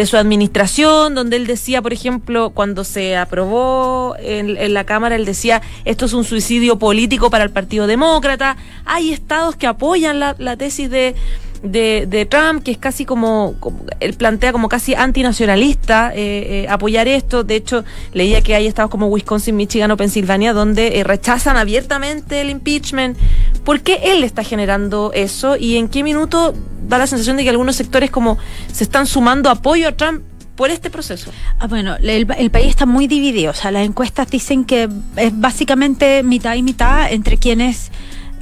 su 0.06 0.16
administración, 0.16 1.14
donde 1.14 1.36
él 1.36 1.46
decía, 1.46 1.82
por 1.82 1.92
ejemplo, 1.92 2.50
cuando 2.50 2.84
se 2.84 3.16
aprobó 3.16 4.16
en, 4.18 4.72
la 4.72 4.84
Cámara, 4.84 5.16
él 5.16 5.24
decía, 5.24 5.60
esto 5.84 6.06
es 6.06 6.12
un 6.14 6.24
suicidio 6.24 6.78
político 6.78 7.30
para 7.30 7.44
el 7.44 7.50
Partido 7.50 7.86
Demócrata. 7.86 8.56
Hay 8.86 9.12
estados 9.12 9.54
que 9.56 9.66
apoyan 9.66 10.18
la, 10.18 10.56
tesis 10.56 10.90
de, 10.90 11.14
de, 11.62 12.26
Trump, 12.28 12.62
que 12.62 12.72
es 12.72 12.78
casi 12.78 13.04
como, 13.04 13.54
él 14.00 14.14
plantea 14.14 14.52
como 14.52 14.68
casi 14.68 14.94
antinacionalista 14.94 16.12
eh, 16.14 16.64
eh, 16.64 16.66
apoyar 16.68 17.08
esto. 17.08 17.44
De 17.44 17.56
hecho, 17.56 17.84
leía 18.12 18.42
que 18.42 18.54
hay 18.54 18.66
estados 18.66 18.90
como 18.90 19.06
Wisconsin, 19.08 19.56
Michigan 19.56 19.90
o 19.90 19.96
Pensilvania 19.96 20.52
donde 20.52 20.98
eh, 20.98 21.04
rechazan 21.04 21.56
abiertamente 21.56 22.40
el 22.40 22.50
impeachment. 22.50 23.16
¿Por 23.64 23.80
qué 23.80 24.00
él 24.04 24.24
está 24.24 24.42
generando 24.42 25.12
eso 25.14 25.56
y 25.56 25.76
en 25.76 25.88
qué 25.88 26.02
minuto 26.02 26.54
da 26.88 26.98
la 26.98 27.06
sensación 27.06 27.36
de 27.36 27.44
que 27.44 27.50
algunos 27.50 27.76
sectores 27.76 28.10
como 28.10 28.38
se 28.72 28.84
están 28.84 29.06
sumando 29.06 29.48
apoyo 29.48 29.88
a 29.88 29.92
Trump 29.92 30.22
por 30.56 30.70
este 30.70 30.90
proceso? 30.90 31.30
Ah, 31.58 31.66
bueno, 31.68 31.96
el, 31.96 32.50
país 32.50 32.68
está 32.68 32.86
muy 32.86 33.06
dividido. 33.06 33.52
O 33.52 33.54
sea, 33.54 33.70
las 33.70 33.86
encuestas 33.86 34.28
dicen 34.30 34.64
que 34.64 34.88
es 35.16 35.40
básicamente 35.40 36.22
mitad 36.22 36.54
y 36.54 36.62
mitad 36.62 37.12
entre 37.12 37.36
quienes 37.36 37.90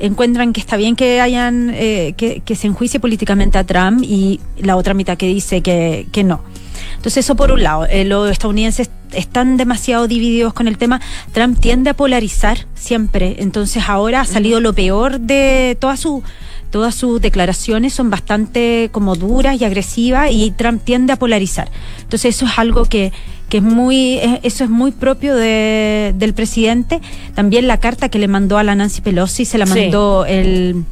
encuentran 0.01 0.53
que 0.53 0.61
está 0.61 0.77
bien 0.77 0.97
que 0.97 1.21
hayan 1.21 1.71
eh, 1.75 2.15
que, 2.17 2.57
se 2.57 2.67
enjuicie 2.67 3.01
políticamente 3.01 3.59
a 3.59 3.65
Trump 3.65 4.03
y 4.03 4.41
la 4.59 4.77
otra 4.77 4.95
mitad 4.95 5.17
que 5.17 5.27
dice 5.27 5.63
que, 5.63 6.07
que 6.13 6.25
no. 6.25 6.43
Entonces 6.97 7.25
eso 7.25 7.35
por 7.37 7.53
un 7.53 7.63
lado, 7.63 7.87
eh, 7.87 8.05
los 8.05 8.31
estadounidenses 8.31 8.91
están 9.13 9.57
demasiado 9.57 10.09
divididos 10.09 10.53
con 10.53 10.69
el 10.69 10.79
tema. 10.79 11.01
Trump 11.33 11.59
tiende 11.59 11.91
a 11.91 11.95
polarizar 11.95 12.67
siempre, 12.75 13.37
entonces 13.39 13.85
ahora 13.89 14.23
ha 14.23 14.25
salido 14.25 14.61
lo 14.61 14.73
peor 14.73 15.21
de 15.21 15.77
toda 15.81 15.97
su 15.97 16.23
todas 16.71 16.95
sus 16.95 17.21
declaraciones 17.21 17.93
son 17.93 18.11
bastante 18.11 18.91
como 18.93 19.17
duras 19.17 19.61
y 19.61 19.65
agresivas 19.65 20.31
y 20.31 20.53
Trump 20.53 20.83
tiende 20.85 21.13
a 21.13 21.17
polarizar. 21.17 21.69
Entonces 22.01 22.37
eso 22.37 22.47
es 22.47 22.59
algo 22.59 22.85
que, 22.85 23.13
que 23.51 23.59
es 23.59 23.63
muy, 23.63 24.19
eso 24.43 24.65
es 24.65 24.71
muy 24.71 24.93
propio 24.93 25.37
de, 25.37 26.15
del 26.17 26.33
presidente. 26.33 27.01
También 27.35 27.67
la 27.67 27.79
carta 27.79 28.09
que 28.09 28.19
le 28.19 28.29
mandó 28.29 28.57
a 28.57 28.63
la 28.63 28.75
Nancy 28.75 29.03
Pelosi 29.03 29.45
se 29.45 29.59
la 29.59 29.67
mandó 29.67 30.25
el 30.25 30.85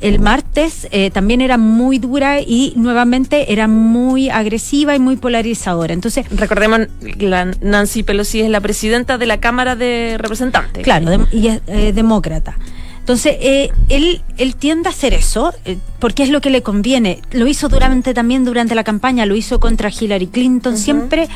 el 0.00 0.18
martes 0.18 0.88
eh, 0.92 1.10
también 1.10 1.40
era 1.40 1.58
muy 1.58 1.98
dura 1.98 2.40
y 2.40 2.72
nuevamente 2.76 3.52
era 3.52 3.68
muy 3.68 4.30
agresiva 4.30 4.96
y 4.96 4.98
muy 4.98 5.16
polarizadora. 5.16 5.92
Entonces, 5.92 6.26
recordemos 6.30 6.80
la 7.18 7.50
Nancy 7.60 8.02
Pelosi 8.02 8.40
es 8.40 8.50
la 8.50 8.60
presidenta 8.60 9.18
de 9.18 9.26
la 9.26 9.40
Cámara 9.40 9.76
de 9.76 10.16
Representantes. 10.18 10.82
Claro, 10.82 11.26
y 11.30 11.48
es 11.48 11.60
eh, 11.66 11.92
demócrata. 11.92 12.56
Entonces, 13.00 13.36
eh, 13.40 13.70
él, 13.88 14.22
él 14.38 14.54
tiende 14.56 14.88
a 14.88 14.92
hacer 14.92 15.14
eso 15.14 15.52
eh, 15.64 15.78
porque 15.98 16.22
es 16.22 16.28
lo 16.28 16.40
que 16.40 16.50
le 16.50 16.62
conviene. 16.62 17.20
Lo 17.32 17.46
hizo 17.46 17.68
durante 17.68 18.14
también 18.14 18.44
durante 18.44 18.74
la 18.74 18.84
campaña, 18.84 19.26
lo 19.26 19.34
hizo 19.34 19.58
contra 19.58 19.90
Hillary 19.90 20.28
Clinton, 20.28 20.76
siempre 20.78 21.28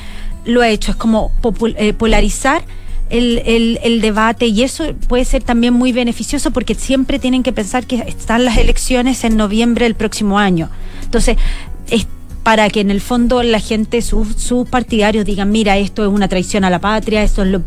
lo 0.45 0.63
ha 0.63 0.69
hecho. 0.69 0.93
Es 0.93 0.97
como 0.97 1.33
eh, 1.77 1.93
polarizar 1.93 2.65
el, 3.11 3.43
el, 3.45 3.79
el, 3.83 4.01
debate 4.01 4.47
y 4.47 4.63
eso 4.63 4.85
puede 5.09 5.25
ser 5.25 5.43
también 5.43 5.75
muy 5.75 5.93
beneficioso 5.93 6.51
porque 6.51 6.75
siempre 6.75 7.19
tienen 7.19 7.43
que 7.43 7.53
pensar 7.53 7.87
que 7.87 7.97
están 7.97 8.45
las 8.45 8.57
elecciones 8.57 9.25
en 9.25 9.37
noviembre 9.37 9.85
del 9.85 9.95
próximo 9.95 10.39
año. 10.39 10.71
Entonces, 11.03 11.37
es 11.91 12.07
para 12.45 12.69
que 12.69 12.81
en 12.81 12.91
el 12.91 13.01
fondo 13.01 13.43
la 13.43 13.59
gente, 13.59 14.03
sus, 14.03 14.69
partidarios 14.71 15.25
digan, 15.25 15.51
mira, 15.51 15.79
esto 15.79 16.03
es 16.03 16.09
una 16.09 16.29
traición 16.29 16.63
a 16.65 16.71
la 16.71 16.79
patria, 16.79 17.23
esto, 17.23 17.43
es 17.43 17.49
lo, 17.49 17.63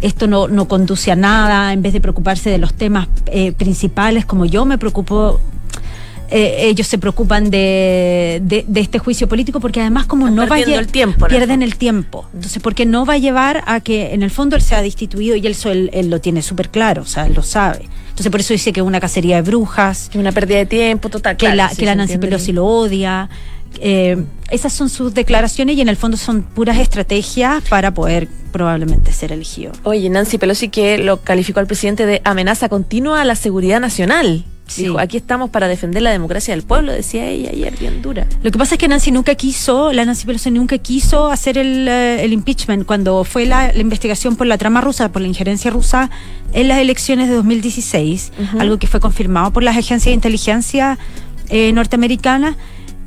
esto 0.00 0.28
no, 0.28 0.46
no 0.46 0.68
conduce 0.68 1.10
a 1.10 1.16
nada, 1.16 1.72
en 1.72 1.82
vez 1.82 1.92
de 1.92 2.00
preocuparse 2.00 2.48
de 2.48 2.58
los 2.58 2.72
temas 2.72 3.08
eh, 3.26 3.50
principales, 3.52 4.24
como 4.24 4.46
yo 4.46 4.64
me 4.64 4.78
preocupo 4.78 5.40
eh, 6.30 6.68
ellos 6.68 6.86
se 6.86 6.98
preocupan 6.98 7.50
de, 7.50 8.40
de, 8.42 8.80
este 8.80 8.98
juicio 8.98 9.28
político 9.28 9.60
porque 9.60 9.80
además 9.80 10.06
como 10.06 10.30
no 10.30 10.46
va 10.46 10.56
a 10.56 10.60
el 10.60 10.86
tiempo, 10.86 11.26
pierden 11.26 11.62
el 11.62 11.76
tiempo. 11.76 12.26
Entonces 12.34 12.62
porque 12.62 12.86
no 12.86 13.04
va 13.04 13.14
a 13.14 13.18
llevar 13.18 13.62
a 13.66 13.80
que 13.80 14.14
en 14.14 14.22
el 14.22 14.30
fondo 14.30 14.56
él 14.56 14.62
sea 14.62 14.82
destituido 14.82 15.36
y 15.36 15.46
él, 15.46 15.90
él, 15.92 16.10
lo 16.10 16.20
tiene 16.20 16.42
súper 16.42 16.70
claro 16.70 17.02
o 17.02 17.06
sea 17.06 17.26
él 17.26 17.34
lo 17.34 17.42
sabe 17.42 17.88
entonces 18.20 18.32
por 18.32 18.40
eso 18.40 18.52
dice 18.52 18.72
que 18.74 18.80
es 18.80 18.86
una 18.86 19.00
cacería 19.00 19.36
de 19.36 19.42
brujas. 19.42 20.10
Una 20.14 20.30
pérdida 20.30 20.58
de 20.58 20.66
tiempo 20.66 21.08
total 21.08 21.38
que 21.38 21.54
la, 21.54 21.70
que 21.70 21.86
la 21.86 21.94
Nancy 21.94 22.18
Pelosi 22.18 22.52
lo 22.52 22.66
odia. 22.66 23.30
Eh, 23.80 24.22
esas 24.50 24.74
son 24.74 24.90
sus 24.90 25.14
declaraciones 25.14 25.76
y 25.76 25.80
en 25.80 25.88
el 25.88 25.96
fondo 25.96 26.18
son 26.18 26.42
puras 26.42 26.76
estrategias 26.76 27.62
para 27.70 27.94
poder 27.94 28.28
probablemente 28.52 29.12
ser 29.12 29.32
elegido. 29.32 29.72
Oye, 29.84 30.10
Nancy 30.10 30.36
Pelosi 30.36 30.68
que 30.68 30.98
lo 30.98 31.22
calificó 31.22 31.60
al 31.60 31.66
presidente 31.66 32.04
de 32.04 32.20
amenaza 32.24 32.68
continua 32.68 33.22
a 33.22 33.24
la 33.24 33.36
seguridad 33.36 33.80
nacional. 33.80 34.44
Dijo, 34.76 34.98
aquí 34.98 35.16
estamos 35.16 35.50
para 35.50 35.68
defender 35.68 36.02
la 36.02 36.10
democracia 36.10 36.54
del 36.54 36.62
pueblo, 36.62 36.92
decía 36.92 37.26
ella 37.26 37.50
ayer, 37.50 37.76
bien 37.78 38.02
dura. 38.02 38.26
Lo 38.42 38.50
que 38.50 38.58
pasa 38.58 38.74
es 38.74 38.78
que 38.78 38.88
Nancy 38.88 39.10
nunca 39.10 39.34
quiso, 39.34 39.92
la 39.92 40.04
Nancy 40.04 40.26
Pelosi 40.26 40.50
nunca 40.50 40.78
quiso 40.78 41.28
hacer 41.28 41.58
el, 41.58 41.86
eh, 41.88 42.26
impeachment. 42.28 42.86
Cuando 42.86 43.24
fue 43.24 43.46
la, 43.46 43.76
investigación 43.76 44.36
por 44.36 44.46
la 44.46 44.58
trama 44.58 44.80
rusa, 44.80 45.10
por 45.10 45.22
la 45.22 45.28
injerencia 45.28 45.70
rusa 45.70 46.10
en 46.52 46.68
las 46.68 46.78
elecciones 46.78 47.28
de 47.28 47.34
2016, 47.34 48.32
algo 48.58 48.78
que 48.78 48.86
fue 48.86 49.00
confirmado 49.00 49.52
por 49.52 49.62
las 49.62 49.76
agencias 49.76 50.06
de 50.06 50.12
inteligencia 50.12 50.98
eh, 51.48 51.72
norteamericanas, 51.72 52.56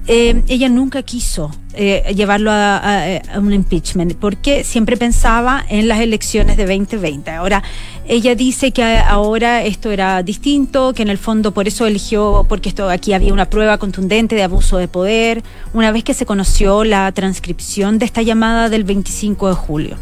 eh, 0.08 0.44
ella 0.48 0.70
nunca 0.70 1.02
quiso 1.04 1.52
eh, 1.74 2.14
llevarlo 2.16 2.52
a, 2.52 3.20
un 3.38 3.54
impeachment, 3.54 4.16
porque 4.16 4.64
siempre 4.64 4.98
pensaba 4.98 5.66
en 5.70 5.88
las 5.88 6.00
elecciones 6.00 6.58
de 6.58 6.66
2020. 6.66 7.32
Ahora, 7.32 7.64
ella 8.08 8.36
dice 8.36 8.72
que 8.72 8.98
ahora 8.98 9.64
esto 9.64 9.90
era 9.92 10.24
distinto, 10.24 10.94
que 10.94 11.04
en 11.04 11.10
el 11.10 11.18
fondo 11.18 11.54
por 11.54 11.68
eso 11.68 11.86
eligió, 11.86 12.46
porque 12.50 12.70
esto 12.70 12.90
aquí 12.90 13.14
había 13.14 13.34
una 13.34 13.50
prueba 13.50 13.78
contundente 13.78 14.36
de 14.36 14.44
abuso 14.44 14.78
de 14.78 14.88
poder, 14.88 15.42
una 15.74 15.92
vez 15.92 16.04
que 16.04 16.14
se 16.14 16.26
conoció 16.26 16.84
la 16.84 17.12
transcripción 17.12 18.00
de 18.00 18.06
esta 18.06 18.22
llamada 18.22 18.70
del 18.70 18.84
25 18.84 19.48
de 19.48 19.54
julio. 19.54 19.98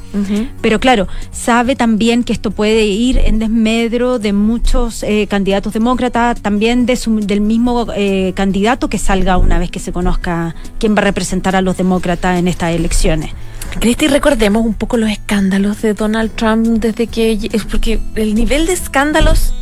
Pero 0.62 0.80
claro, 0.80 1.08
sabe 1.32 1.76
también 1.76 2.24
que 2.24 2.34
esto 2.34 2.52
puede 2.52 2.86
ir 2.86 3.18
en 3.18 3.40
desmedro 3.40 4.20
de 4.20 4.34
muchos 4.34 5.04
eh, 5.04 5.28
candidatos 5.30 5.74
demócratas, 5.74 6.42
también 6.42 6.86
de 6.86 7.00
del 7.22 7.42
mismo 7.42 7.88
eh, 7.96 8.34
candidato 8.36 8.90
que 8.90 8.98
salga 8.98 9.38
una 9.38 9.60
vez 9.60 9.72
que 9.72 9.80
se 9.80 9.92
conozca 9.92 10.56
quién 10.80 10.96
va 10.96 11.00
a 11.00 11.04
representar 11.04 11.56
a 11.56 11.61
los 11.62 11.78
demócratas 11.78 12.40
en 12.40 12.48
estas 12.48 12.76
elecciones. 12.76 13.32
Cristi, 13.80 14.08
recordemos 14.08 14.66
un 14.66 14.74
poco 14.74 14.98
los 14.98 15.10
escándalos 15.10 15.82
de 15.82 15.94
Donald 15.94 16.32
Trump 16.36 16.66
desde 16.80 17.08
que 17.08 17.40
es 17.52 17.64
porque 17.66 18.00
el 18.16 18.36
nivel 18.36 18.68
de 18.68 18.74
escándalos 18.74 19.54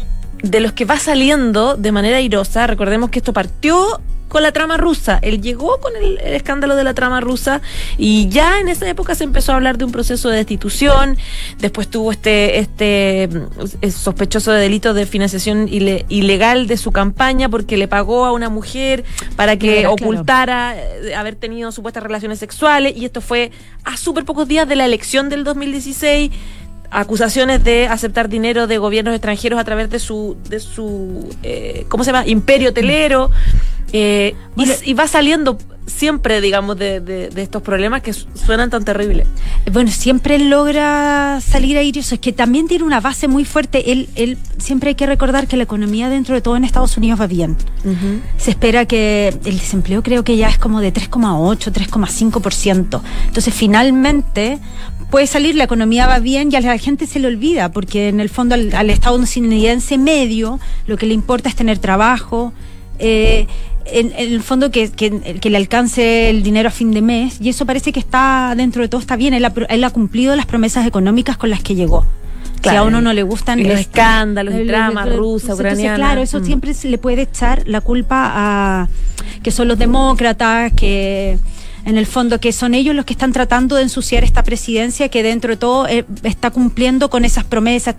de 0.42 0.60
los 0.60 0.74
que 0.74 0.86
va 0.86 0.98
saliendo 0.98 1.76
de 1.76 1.92
manera 1.92 2.20
irosa, 2.20 2.66
recordemos 2.66 3.10
que 3.10 3.20
esto 3.20 3.34
partió 3.34 4.02
con 4.30 4.44
la 4.44 4.52
trama 4.52 4.78
rusa. 4.78 5.20
Él 5.22 5.42
llegó 5.42 5.80
con 5.82 5.96
el, 5.96 6.18
escándalo 6.20 6.76
de 6.76 6.84
la 6.84 6.94
trama 6.94 7.20
rusa 7.20 7.62
y 7.98 8.30
ya 8.30 8.60
en 8.60 8.70
esa 8.70 8.88
época 8.88 9.16
se 9.16 9.26
empezó 9.26 9.52
a 9.52 9.56
hablar 9.56 9.78
de 9.78 9.86
un 9.86 9.92
proceso 9.92 10.30
de 10.30 10.38
destitución. 10.38 11.18
Después 11.58 11.90
tuvo 11.90 12.12
este, 12.12 12.60
este 12.60 13.28
mm, 13.28 13.90
sospechoso 13.90 14.52
de 14.52 14.62
delitos 14.62 14.96
de 14.96 15.06
financiación 15.06 15.68
ilegal 15.70 16.68
de 16.68 16.78
su 16.78 16.92
campaña 16.92 17.50
porque 17.50 17.76
le 17.76 17.88
pagó 17.88 18.26
a 18.26 18.32
una 18.32 18.50
mujer 18.50 19.04
para 19.36 19.58
que 19.58 19.88
ocultara 19.88 20.76
eh, 20.78 21.16
haber 21.16 21.36
tenido 21.36 21.72
supuestas 21.72 22.04
relaciones 22.04 22.40
sexuales 22.40 22.96
y 22.96 23.06
esto 23.06 23.22
fue 23.22 23.52
a 23.84 23.98
súper 23.98 24.26
pocos 24.26 24.48
días 24.48 24.68
de 24.68 24.76
la 24.76 24.86
elección 24.86 25.30
del 25.30 25.44
2016 25.44 26.32
acusaciones 26.92 27.64
de 27.64 27.88
aceptar 27.88 28.30
dinero 28.30 28.68
de 28.68 28.78
gobiernos 28.78 29.14
extranjeros 29.14 29.60
a 29.60 29.64
través 29.64 29.90
de 29.90 30.00
su 30.00 30.38
de 30.50 30.60
su 30.60 31.30
eh, 31.44 31.86
cómo 31.88 32.04
se 32.04 32.12
llama 32.12 32.28
imperio 32.28 32.74
telero 32.74 33.32
eh, 33.92 34.36
y, 34.86 34.94
va 34.94 35.08
saliendo 35.08 35.58
siempre, 35.88 36.42
digamos, 36.42 36.78
de, 36.78 37.32
estos 37.36 37.62
problemas 37.62 38.02
que 38.02 38.14
suenan 38.14 38.70
tan 38.70 38.86
terribles. 38.86 39.28
Bueno, 39.72 39.90
siempre 39.90 40.38
logra 40.38 41.40
salir 41.42 41.78
a 41.78 41.82
eso. 41.82 42.16
Es 42.16 42.22
que 42.22 42.32
también 42.32 42.68
tiene 42.68 42.84
una 42.84 43.00
base 43.00 43.28
muy 43.28 43.46
fuerte. 43.46 43.92
Él, 43.92 44.10
él 44.16 44.38
siempre 44.58 44.90
hay 44.90 44.96
que 44.96 45.08
recordar 45.08 45.48
que 45.48 45.58
la 45.58 45.64
economía 45.64 46.10
dentro 46.10 46.36
de 46.36 46.42
todo 46.42 46.56
en 46.56 46.64
Estados 46.64 46.98
Unidos 46.98 47.20
va 47.20 47.28
bien. 47.28 47.58
Se 48.38 48.52
espera 48.52 48.86
que 48.86 49.30
el 49.46 49.60
desempleo 49.60 50.04
creo 50.04 50.24
que 50.24 50.38
ya 50.38 50.50
es 50.50 50.58
como 50.58 50.82
de 50.82 50.94
3,8, 50.94 51.72
3,5%. 51.72 53.02
Entonces, 53.28 53.54
finalmente 53.54 54.60
puede 55.10 55.28
salir, 55.28 55.56
la 55.56 55.64
economía 55.64 56.08
va 56.08 56.20
bien 56.20 56.50
y 56.52 56.56
a 56.56 56.62
la 56.62 56.78
gente 56.78 57.08
se 57.08 57.20
le 57.20 57.28
olvida, 57.28 57.72
porque 57.72 58.10
en 58.10 58.20
el 58.20 58.30
fondo 58.30 58.56
al, 58.56 58.74
al 58.74 58.90
estadounidense 58.90 59.98
medio 59.98 60.60
lo 60.88 60.98
que 60.98 61.06
le 61.06 61.14
importa 61.14 61.50
es 61.50 61.56
tener 61.56 61.78
trabajo. 61.80 62.54
Eh, 63.00 63.48
en, 63.86 64.14
el 64.16 64.42
fondo 64.44 64.72
que, 64.72 64.90
que, 64.90 65.50
le 65.50 65.58
alcance 65.58 66.30
el 66.30 66.44
dinero 66.44 66.70
a 66.70 66.72
fin 66.72 66.92
de 66.92 67.02
mes 67.02 67.40
y 67.42 67.50
eso 67.50 67.66
parece 67.66 67.92
que 67.92 68.00
está 68.00 68.54
dentro 68.56 68.82
de 68.82 68.90
todo 68.90 69.02
está 69.02 69.16
bien 69.16 69.34
él 69.34 69.46
ha, 69.46 69.90
cumplido 69.90 70.36
las 70.36 70.46
promesas 70.46 70.86
económicas 70.86 71.38
con 71.38 71.50
las 71.50 71.64
que 71.64 71.76
llegó 71.76 72.06
si 72.62 72.70
a 72.70 72.84
uno 72.84 73.02
no 73.02 73.14
le 73.14 73.24
gustan 73.24 73.64
los 73.64 73.80
escándalos 73.80 74.54
y 74.54 74.66
dramas 74.66 75.16
rusa 75.16 75.56
ucraniana 75.56 75.96
claro 75.96 76.22
eso 76.22 76.40
mm. 76.40 76.46
siempre 76.46 76.74
se 76.74 76.90
le 76.90 76.98
puede 76.98 77.24
echar 77.24 77.64
la 77.66 77.82
culpa 77.82 78.32
a 78.36 78.90
que 79.42 79.52
son 79.52 79.68
los 79.70 79.80
demócratas 79.80 80.74
que 80.74 81.40
en 81.90 81.98
el 81.98 82.06
fondo 82.06 82.40
que 82.40 82.54
son 82.54 82.74
ellos 82.74 82.96
los 82.96 83.06
que 83.06 83.14
están 83.14 83.34
tratando 83.34 83.76
de 83.76 83.84
ensuciar 83.84 84.24
esta 84.24 84.44
presidencia 84.44 85.10
que 85.10 85.24
dentro 85.24 85.52
de 85.52 85.58
todo 85.58 85.88
eh, 85.88 86.06
está 86.24 86.52
cumpliendo 86.52 87.10
con 87.10 87.26
esas 87.26 87.44
promesas 87.44 87.96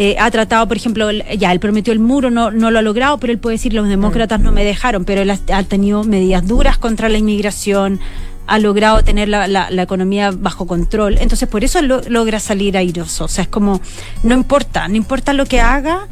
eh, 0.00 0.14
ha 0.20 0.30
tratado, 0.30 0.68
por 0.68 0.76
ejemplo, 0.76 1.10
ya 1.10 1.50
él 1.50 1.58
prometió 1.58 1.92
el 1.92 1.98
muro, 1.98 2.30
no, 2.30 2.52
no 2.52 2.70
lo 2.70 2.78
ha 2.78 2.82
logrado, 2.82 3.18
pero 3.18 3.32
él 3.32 3.40
puede 3.40 3.56
decir 3.56 3.74
los 3.74 3.88
demócratas 3.88 4.40
no 4.40 4.52
me 4.52 4.62
dejaron, 4.62 5.04
pero 5.04 5.22
él 5.22 5.30
ha, 5.30 5.62
tenido 5.64 6.04
medidas 6.04 6.46
duras 6.46 6.78
contra 6.78 7.08
la 7.08 7.18
inmigración, 7.18 7.98
ha 8.46 8.60
logrado 8.60 9.02
tener 9.02 9.28
la, 9.28 9.48
la, 9.48 9.82
economía 9.82 10.30
bajo 10.30 10.68
control. 10.68 11.18
Entonces, 11.18 11.48
por 11.48 11.64
eso 11.64 11.82
logra 11.82 12.38
salir 12.38 12.76
airoso. 12.76 13.24
O 13.24 13.28
sea, 13.28 13.42
es 13.42 13.48
como, 13.48 13.80
no 14.22 14.34
importa, 14.34 14.86
no 14.86 14.94
importa 14.94 15.32
lo 15.32 15.46
que 15.46 15.60
haga, 15.60 16.06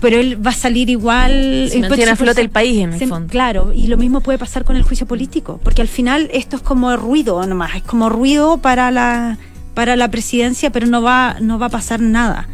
pero 0.00 0.16
él 0.16 0.44
va 0.44 0.50
a 0.50 0.54
salir 0.54 0.90
igual. 0.90 1.68
Si 1.70 1.80
mantiene 1.80 2.12
a 2.12 2.16
flote 2.16 2.40
el 2.40 2.50
país, 2.50 2.78
en 2.78 2.92
el 2.94 3.08
fondo. 3.08 3.30
Claro, 3.30 3.72
y 3.72 3.86
lo 3.86 3.96
mismo 3.96 4.20
puede 4.20 4.38
pasar 4.38 4.64
con 4.64 4.76
el 4.76 4.82
juicio 4.82 5.06
político, 5.06 5.60
porque 5.62 5.82
al 5.82 5.88
final 5.88 6.28
esto 6.32 6.56
es 6.56 6.62
como 6.62 6.96
ruido 6.96 7.44
nomás, 7.46 7.76
es 7.76 7.82
como 7.82 8.08
ruido 8.08 8.58
para 8.58 8.90
la 8.90 9.38
para 9.74 9.94
la 9.94 10.10
presidencia, 10.10 10.70
pero 10.70 10.86
no 10.86 11.02
va 11.02 11.36
no 11.40 11.58
va 11.58 11.66
a 11.66 11.70
pasar 11.70 12.00
nada 12.00 12.48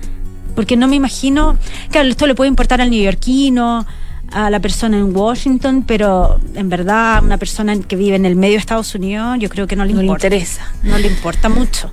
porque 0.54 0.76
no 0.76 0.88
me 0.88 0.96
imagino, 0.96 1.58
claro, 1.90 2.08
esto 2.08 2.26
le 2.26 2.34
puede 2.34 2.48
importar 2.48 2.80
al 2.80 2.90
neoyorquino, 2.90 3.86
a 4.32 4.50
la 4.50 4.60
persona 4.60 4.96
en 4.96 5.14
Washington, 5.14 5.84
pero 5.86 6.40
en 6.54 6.68
verdad 6.68 7.22
una 7.22 7.38
persona 7.38 7.78
que 7.78 7.96
vive 7.96 8.16
en 8.16 8.26
el 8.26 8.36
medio 8.36 8.54
de 8.54 8.58
Estados 8.58 8.94
Unidos, 8.94 9.36
yo 9.38 9.48
creo 9.48 9.66
que 9.66 9.76
no 9.76 9.84
le 9.84 9.92
importa. 9.92 10.26
interesa. 10.26 10.72
No 10.82 10.98
le 10.98 11.08
importa 11.08 11.48
mucho. 11.48 11.90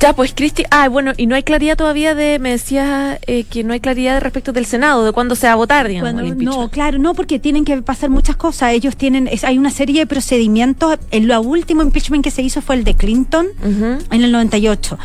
Ya, 0.00 0.12
pues 0.12 0.34
Cristi, 0.34 0.64
ah, 0.70 0.88
bueno, 0.88 1.12
y 1.16 1.26
no 1.26 1.34
hay 1.34 1.42
claridad 1.42 1.76
todavía 1.76 2.14
de, 2.14 2.38
me 2.38 2.50
decías 2.50 3.18
eh, 3.26 3.44
que 3.44 3.64
no 3.64 3.72
hay 3.72 3.80
claridad 3.80 4.20
respecto 4.20 4.52
del 4.52 4.66
Senado, 4.66 5.04
de 5.04 5.12
cuándo 5.12 5.34
se 5.34 5.46
va 5.46 5.52
a 5.52 5.56
votar, 5.56 5.88
digamos. 5.88 6.36
no, 6.36 6.68
claro, 6.68 6.98
no, 6.98 7.14
porque 7.14 7.38
tienen 7.38 7.64
que 7.64 7.80
pasar 7.82 8.10
muchas 8.10 8.36
cosas. 8.36 8.72
Ellos 8.72 8.96
tienen, 8.96 9.30
hay 9.42 9.58
una 9.58 9.70
serie 9.70 10.00
de 10.00 10.06
procedimientos. 10.06 10.98
El 11.10 11.30
último 11.30 11.82
impeachment 11.82 12.24
que 12.24 12.30
se 12.30 12.42
hizo 12.42 12.60
fue 12.60 12.76
el 12.76 12.84
de 12.84 12.94
Clinton 12.94 13.46
en 13.62 14.22
el 14.22 14.32
98 14.32 14.98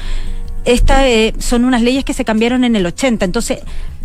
esta 0.66 1.08
eh, 1.08 1.34
son 1.40 1.66
unas 1.66 1.82
leyes 1.82 2.04
que 2.04 2.14
se 2.14 2.26
cambiaron 2.26 2.64
en 2.64 2.76
el 2.76 2.86
80, 2.86 3.26
entonces 3.26 3.60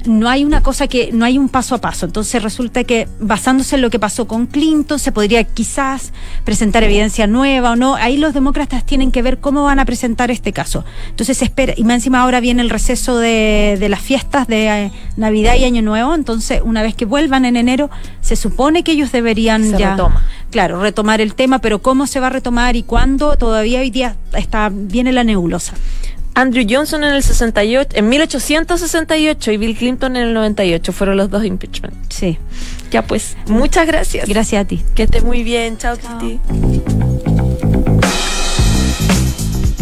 no 0.07 0.29
hay 0.29 0.45
una 0.45 0.63
cosa 0.63 0.87
que, 0.87 1.13
no 1.13 1.25
hay 1.25 1.39
un 1.39 1.49
paso 1.49 1.75
a 1.75 1.81
paso. 1.81 2.07
Entonces 2.07 2.43
resulta 2.43 2.85
que 2.85 3.09
basándose 3.21 3.77
en 3.77 3.83
lo 3.83 3.91
que 3.91 3.99
pasó 3.99 4.27
con 4.27 4.47
Clinton, 4.47 4.99
se 4.99 5.13
podría 5.13 5.45
quizás 5.45 6.13
presentar 6.45 6.83
evidencia 6.83 7.27
nueva 7.27 7.73
o 7.73 7.77
no. 7.77 7.95
Ahí 7.95 8.17
los 8.17 8.35
demócratas 8.35 8.85
tienen 8.85 9.11
que 9.13 9.23
ver 9.23 9.39
cómo 9.39 9.65
van 9.65 9.79
a 9.79 9.85
presentar 9.85 10.31
este 10.31 10.53
caso. 10.53 10.85
Entonces 11.09 11.39
se 11.39 11.45
espera, 11.45 11.75
y 11.77 11.85
más 11.85 11.97
encima 11.97 12.23
ahora 12.23 12.41
viene 12.41 12.63
el 12.63 12.71
receso 12.71 13.19
de, 13.19 13.77
de 13.81 13.89
las 13.89 14.01
fiestas 14.01 14.47
de 14.47 14.67
eh, 14.67 14.93
Navidad 15.17 15.55
y 15.57 15.65
Año 15.65 15.83
Nuevo, 15.83 16.15
entonces 16.15 16.61
una 16.65 16.83
vez 16.83 16.95
que 16.95 17.05
vuelvan 17.05 17.45
en 17.45 17.57
enero, 17.57 17.91
se 18.21 18.37
supone 18.37 18.83
que 18.83 18.93
ellos 18.93 19.13
deberían 19.13 19.71
se 19.71 19.79
ya... 19.79 19.93
Retoma. 19.93 20.25
Claro, 20.51 20.81
retomar 20.81 21.21
el 21.21 21.35
tema, 21.35 21.59
pero 21.59 21.83
cómo 21.83 22.07
se 22.07 22.21
va 22.21 22.29
a 22.29 22.31
retomar 22.31 22.77
y 22.77 22.85
cuándo, 22.85 23.37
todavía 23.37 23.81
hoy 23.81 23.91
día 23.91 24.17
está, 24.35 24.71
viene 24.73 25.11
la 25.11 25.25
nebulosa. 25.25 25.75
Andrew 26.35 26.65
Johnson 26.69 27.05
en 27.05 27.15
el 27.15 27.23
68, 27.23 27.91
en 27.95 28.09
1868 28.09 29.53
y 29.53 29.57
Bill 29.57 29.77
Clinton 29.77 30.17
en 30.17 30.29
el 30.29 30.35
98 30.35 30.93
fueron 30.93 31.17
los 31.17 31.31
dos 31.31 31.45
impeachment. 31.45 31.95
Sí. 32.11 32.39
Ya 32.91 33.03
pues, 33.03 33.37
muchas 33.47 33.87
gracias. 33.87 34.29
Gracias 34.29 34.65
a 34.65 34.67
ti. 34.67 34.83
Que 34.95 35.05
estés 35.05 35.25
muy 35.25 35.43
bien. 35.43 35.79
Chao, 35.79 35.97
Chao. 35.97 37.14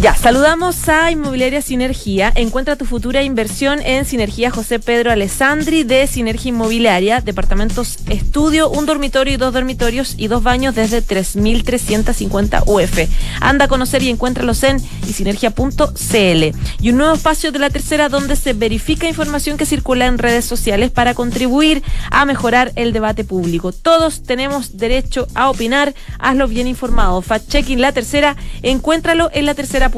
Ya, 0.03 0.17
saludamos 0.17 0.89
a 0.89 1.13
Inmobiliaria 1.13 1.63
Sinergia. 1.63 2.33
Encuentra 2.35 2.75
tu 2.75 2.87
futura 2.87 3.23
inversión 3.23 3.81
en 3.83 4.05
Sinergia 4.05 4.51
José 4.51 4.81
Pedro 4.81 5.13
Alessandri 5.13 5.85
de 5.85 6.09
Sinergia 6.09 6.49
Inmobiliaria. 6.49 7.21
Departamentos 7.21 7.99
estudio, 8.09 8.69
un 8.69 8.85
dormitorio 8.85 9.35
y 9.35 9.37
dos 9.37 9.55
dormitorios 9.55 10.17
y 10.19 10.27
dos 10.27 10.43
baños 10.43 10.75
desde 10.75 11.05
3.350 11.05 12.65
UF. 12.67 12.99
Anda 13.41 13.67
a 13.67 13.69
conocer 13.69 14.03
y 14.03 14.09
encuéntralos 14.09 14.65
en 14.65 14.81
sinergia.cl. 14.81 16.57
Y 16.81 16.91
un 16.91 16.97
nuevo 16.97 17.15
espacio 17.15 17.53
de 17.53 17.61
la 17.61 17.71
tercera 17.71 18.09
donde 18.09 18.35
se 18.35 18.55
verifica 18.55 19.07
información 19.07 19.57
que 19.57 19.67
circula 19.67 20.07
en 20.07 20.19
redes 20.19 20.45
sociales 20.45 20.91
para 20.91 21.15
contribuir 21.15 21.81
a 22.11 22.25
mejorar 22.25 22.73
el 22.75 22.93
debate 22.93 23.23
público. 23.23 23.71
Todos 23.71 24.25
tenemos 24.25 24.79
derecho 24.79 25.29
a 25.37 25.49
opinar. 25.49 25.95
Hazlo 26.19 26.49
bien 26.49 26.67
informado. 26.67 27.23
Fact-checking 27.23 27.79
la 27.79 27.93
tercera. 27.93 28.35
Encuéntralo 28.63 29.31
en 29.33 29.47
la 29.47 29.55
tercera 29.55 29.92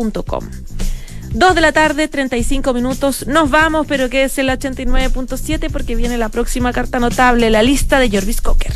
2 1.34 1.54
de 1.54 1.60
la 1.60 1.72
tarde, 1.72 2.06
35 2.06 2.72
minutos. 2.72 3.26
Nos 3.26 3.50
vamos, 3.50 3.86
pero 3.88 4.08
que 4.08 4.24
es 4.24 4.38
el 4.38 4.48
89.7 4.48 5.70
porque 5.70 5.96
viene 5.96 6.16
la 6.16 6.28
próxima 6.28 6.72
carta 6.72 7.00
notable, 7.00 7.50
la 7.50 7.62
lista 7.62 7.98
de 7.98 8.08
Jorvis 8.10 8.40
Cocker. 8.40 8.72